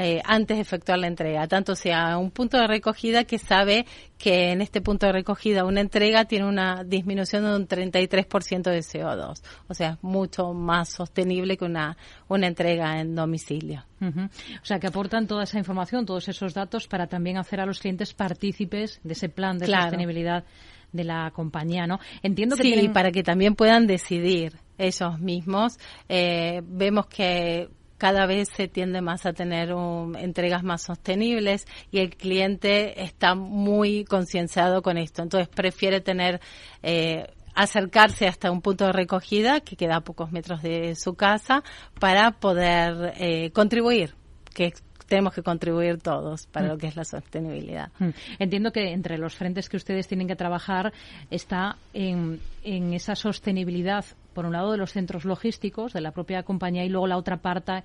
[0.00, 3.84] eh, antes de efectuar la entrega, tanto sea un punto de recogida que sabe
[4.16, 8.78] que en este punto de recogida una entrega tiene una disminución de un 33% de
[8.78, 11.96] CO2, o sea, mucho más sostenible que una,
[12.28, 13.84] una entrega en domicilio.
[14.00, 17.80] O sea, que aportan toda esa información, todos esos datos para también hacer a los
[17.80, 20.44] clientes partícipes de ese plan de sostenibilidad
[20.92, 21.98] de la compañía, ¿no?
[22.22, 25.78] Entiendo que sí, para que también puedan decidir ellos mismos.
[26.08, 27.68] Eh, vemos que
[27.98, 29.74] cada vez se tiende más a tener
[30.18, 35.22] entregas más sostenibles y el cliente está muy concienciado con esto.
[35.22, 36.40] Entonces prefiere tener
[36.82, 41.64] eh, acercarse hasta un punto de recogida que queda a pocos metros de su casa
[41.98, 44.14] para poder eh, contribuir,
[44.54, 44.72] que
[45.08, 46.68] tenemos que contribuir todos para mm.
[46.68, 47.90] lo que es la sostenibilidad.
[47.98, 48.10] Mm.
[48.38, 50.92] Entiendo que entre los frentes que ustedes tienen que trabajar
[51.30, 54.04] está en, en esa sostenibilidad
[54.38, 57.38] por un lado de los centros logísticos de la propia compañía y luego la otra
[57.38, 57.82] parte,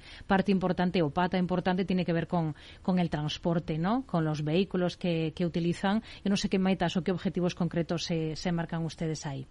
[0.52, 4.04] importante o pata importante tiene que ver con, con el transporte, ¿no?
[4.06, 6.04] Con los vehículos que, que utilizan.
[6.24, 9.48] Yo no sé qué metas o qué objetivos concretos se, se marcan ustedes ahí.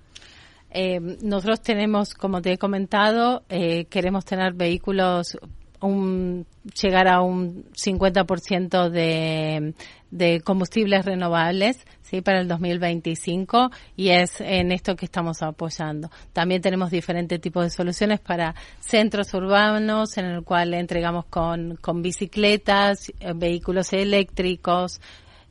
[0.70, 5.36] Eh, nosotros tenemos, como te he comentado, eh, queremos tener vehículos
[5.82, 6.46] un,
[6.80, 9.74] llegar a un 50% de,
[10.10, 16.10] de combustibles renovables sí para el 2025 y es en esto que estamos apoyando.
[16.32, 22.02] También tenemos diferentes tipos de soluciones para centros urbanos en el cual entregamos con, con
[22.02, 25.00] bicicletas, eh, vehículos eléctricos,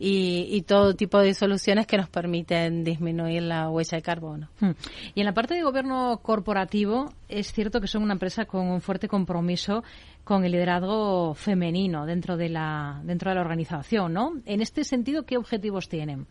[0.04, 4.49] y, todo tipo de soluciones que nos permiten disminuir la huella de carbono.
[4.60, 4.72] Hmm.
[5.14, 8.82] Y en la parte de gobierno corporativo, es cierto que son una empresa con un
[8.82, 9.84] fuerte compromiso
[10.24, 14.34] con el liderazgo femenino dentro de la, dentro de la organización, ¿no?
[14.45, 16.26] En este sentido, ¿qué objetivos tienen?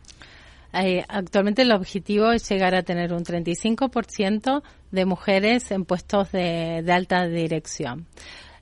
[0.72, 6.82] Eh, actualmente el objetivo es llegar a tener un 35% de mujeres en puestos de,
[6.84, 8.06] de alta dirección.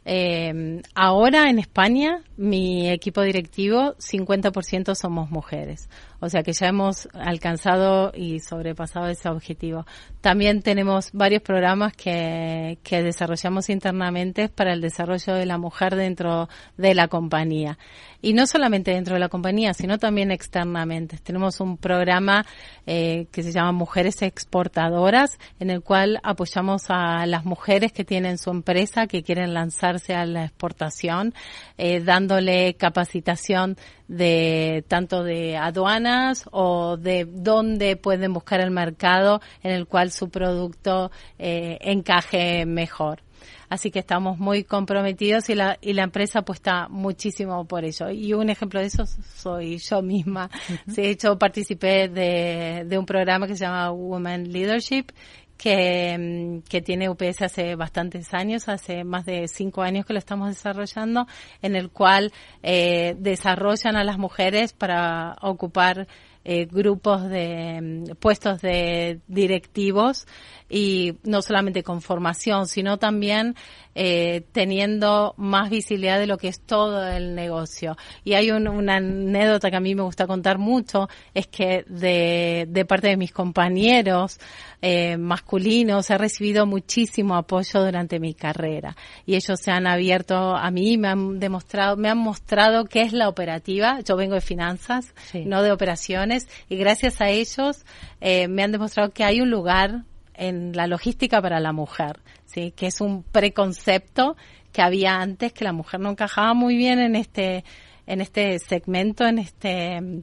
[0.04, 5.88] Eh, ahora en España, mi equipo directivo, 50% somos mujeres.
[6.20, 9.86] O sea que ya hemos alcanzado y sobrepasado ese objetivo.
[10.20, 16.48] También tenemos varios programas que, que desarrollamos internamente para el desarrollo de la mujer dentro
[16.76, 17.78] de la compañía.
[18.20, 21.18] Y no solamente dentro de la compañía, sino también externamente.
[21.18, 22.44] Tenemos un programa
[22.84, 28.38] eh, que se llama Mujeres Exportadoras, en el cual apoyamos a las mujeres que tienen
[28.38, 31.32] su empresa, que quieren lanzarse a la exportación,
[31.76, 33.76] eh, dándole capacitación
[34.08, 40.30] de tanto de aduanas o de dónde pueden buscar el mercado en el cual su
[40.30, 43.22] producto eh, encaje mejor.
[43.68, 48.08] Así que estamos muy comprometidos y la, y la empresa apuesta muchísimo por ello.
[48.10, 49.04] Y un ejemplo de eso
[49.36, 50.48] soy yo misma.
[50.86, 55.12] De hecho, participé de, de un programa que se llama Women Leadership
[55.58, 60.18] que, mm, que, tiene UPS hace bastantes años, hace más de cinco años que lo
[60.18, 61.26] estamos desarrollando,
[61.60, 62.32] en el cual
[62.62, 66.06] eh, desarrollan a las mujeres para ocupar
[66.44, 70.26] eh, grupos de mm, puestos de directivos
[70.68, 73.54] y no solamente con formación, sino también
[73.94, 77.96] eh, teniendo más visibilidad de lo que es todo el negocio.
[78.22, 82.84] Y hay una anécdota que a mí me gusta contar mucho, es que de, de
[82.84, 84.38] parte de mis compañeros
[84.80, 88.96] eh, masculinos he recibido muchísimo apoyo durante mi carrera
[89.26, 93.12] y ellos se han abierto a mí, me han demostrado, me han mostrado qué es
[93.12, 94.00] la operativa.
[94.00, 97.84] Yo vengo de finanzas, no de operaciones, y gracias a ellos
[98.20, 100.04] eh, me han demostrado que hay un lugar
[100.38, 102.72] en la logística para la mujer, ¿sí?
[102.76, 104.36] que es un preconcepto
[104.72, 107.64] que había antes que la mujer no encajaba muy bien en este
[108.06, 110.22] en este segmento, en este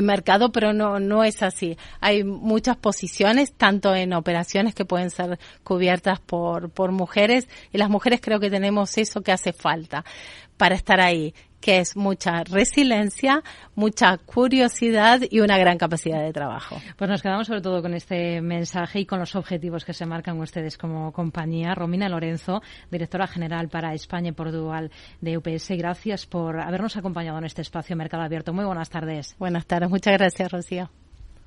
[0.00, 1.76] mercado, pero no, no es así.
[2.00, 7.90] Hay muchas posiciones, tanto en operaciones que pueden ser cubiertas por, por mujeres, y las
[7.90, 10.04] mujeres creo que tenemos eso que hace falta
[10.56, 13.42] para estar ahí que es mucha resiliencia,
[13.74, 16.80] mucha curiosidad y una gran capacidad de trabajo.
[16.96, 20.38] Pues nos quedamos sobre todo con este mensaje y con los objetivos que se marcan
[20.40, 21.74] ustedes como compañía.
[21.74, 24.90] Romina Lorenzo, directora general para España y Portugal
[25.20, 28.52] de UPS, gracias por habernos acompañado en este espacio Mercado Abierto.
[28.52, 29.36] Muy buenas tardes.
[29.38, 30.90] Buenas tardes, muchas gracias, Rocío.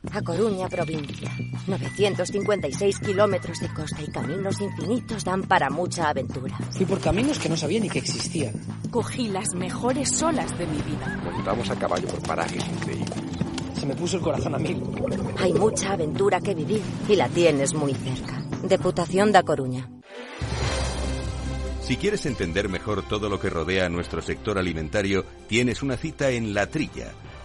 [0.10, 1.32] A Coruña, provincia.
[1.68, 6.58] 956 kilómetros de costa y caminos infinitos dan para mucha aventura.
[6.72, 8.54] Fui por caminos que no sabía ni que existían.
[8.89, 11.22] Cogí las mejores olas de mi vida.
[11.24, 13.14] Montamos a caballo por parajes increíbles.
[13.80, 14.82] Se me puso el corazón a mil.
[15.38, 18.43] Hay mucha aventura que vivir y la tienes muy cerca.
[18.64, 19.88] Deputación da Coruña.
[21.82, 26.32] Si quieres entender mejor todo lo que rodea a nuestro sector alimentario, tienes una cita
[26.32, 27.12] en La Trilla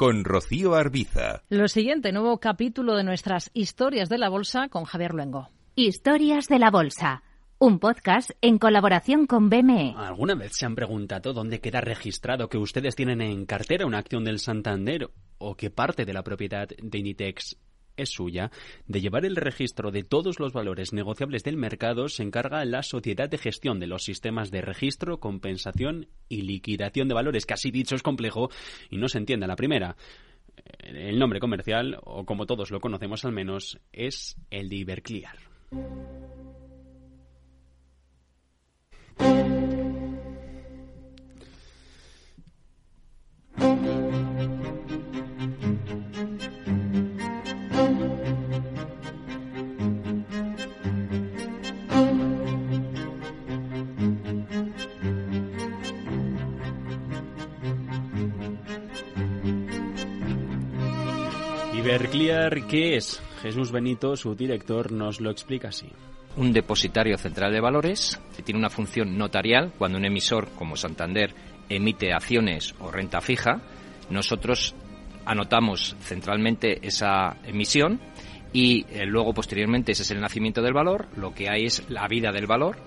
[0.00, 1.42] con Rocío Arbiza.
[1.50, 5.50] Lo siguiente, nuevo capítulo de nuestras historias de la bolsa con Javier Luengo.
[5.76, 7.22] Historias de la bolsa.
[7.58, 9.94] Un podcast en colaboración con BME.
[9.98, 14.24] ¿Alguna vez se han preguntado dónde queda registrado que ustedes tienen en cartera una acción
[14.24, 17.58] del Santander o qué parte de la propiedad de Inditex
[18.02, 18.50] es suya,
[18.86, 23.28] de llevar el registro de todos los valores negociables del mercado se encarga la Sociedad
[23.28, 27.94] de Gestión de los Sistemas de Registro, Compensación y Liquidación de Valores, que así dicho
[27.94, 28.50] es complejo
[28.90, 29.96] y no se entiende la primera.
[30.80, 35.36] El nombre comercial, o como todos lo conocemos al menos, es el de Iberclear.
[62.00, 63.20] Iberclear, ¿qué es?
[63.42, 65.86] Jesús Benito, su director, nos lo explica así.
[66.38, 71.34] Un depositario central de valores que tiene una función notarial cuando un emisor como Santander
[71.68, 73.60] emite acciones o renta fija,
[74.08, 74.74] nosotros
[75.26, 78.00] anotamos centralmente esa emisión
[78.54, 82.08] y eh, luego posteriormente ese es el nacimiento del valor, lo que hay es la
[82.08, 82.78] vida del valor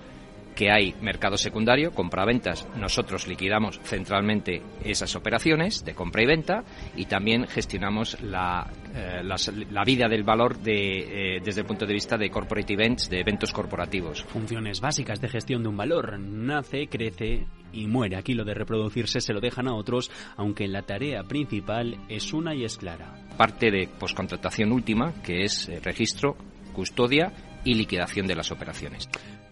[0.54, 2.66] que hay mercado secundario, compra-ventas.
[2.76, 6.64] Nosotros liquidamos centralmente esas operaciones de compra y venta
[6.96, 11.94] y también gestionamos la, eh, la, vida del valor de, eh, desde el punto de
[11.94, 14.24] vista de corporate events, de eventos corporativos.
[14.24, 16.18] Funciones básicas de gestión de un valor.
[16.18, 18.16] Nace, crece y muere.
[18.16, 22.54] Aquí lo de reproducirse se lo dejan a otros, aunque la tarea principal es una
[22.54, 23.14] y es clara.
[23.36, 26.36] Parte de poscontratación última, que es eh, registro,
[26.72, 27.32] custodia
[27.64, 29.08] y liquidación de las operaciones.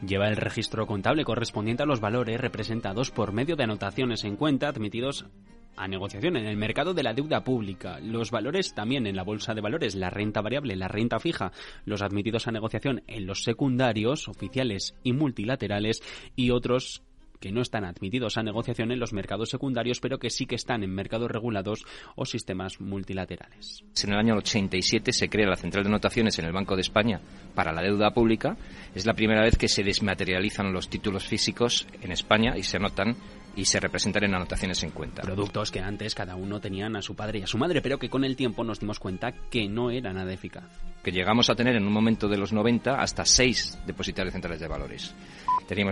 [0.07, 4.67] Lleva el registro contable correspondiente a los valores representados por medio de anotaciones en cuenta
[4.69, 5.27] admitidos
[5.77, 8.01] a negociación en el mercado de la deuda pública.
[8.01, 11.53] Los valores también en la bolsa de valores, la renta variable, la renta fija,
[11.85, 16.03] los admitidos a negociación en los secundarios, oficiales y multilaterales
[16.35, 17.03] y otros
[17.43, 20.85] que no están admitidos a negociación en los mercados secundarios, pero que sí que están
[20.85, 21.85] en mercados regulados
[22.15, 23.83] o sistemas multilaterales.
[24.03, 27.21] En el año 87 se crea la central de notaciones en el Banco de España
[27.57, 28.57] para la deuda pública.
[28.95, 33.17] Es la primera vez que se desmaterializan los títulos físicos en España y se anotan
[33.57, 35.23] y se representan en anotaciones en cuenta.
[35.23, 38.09] Productos que antes cada uno tenían a su padre y a su madre, pero que
[38.09, 40.65] con el tiempo nos dimos cuenta que no era nada eficaz.
[41.03, 44.69] Que llegamos a tener en un momento de los 90 hasta seis depositarios centrales de
[44.69, 45.15] valores.
[45.67, 45.91] Teníamos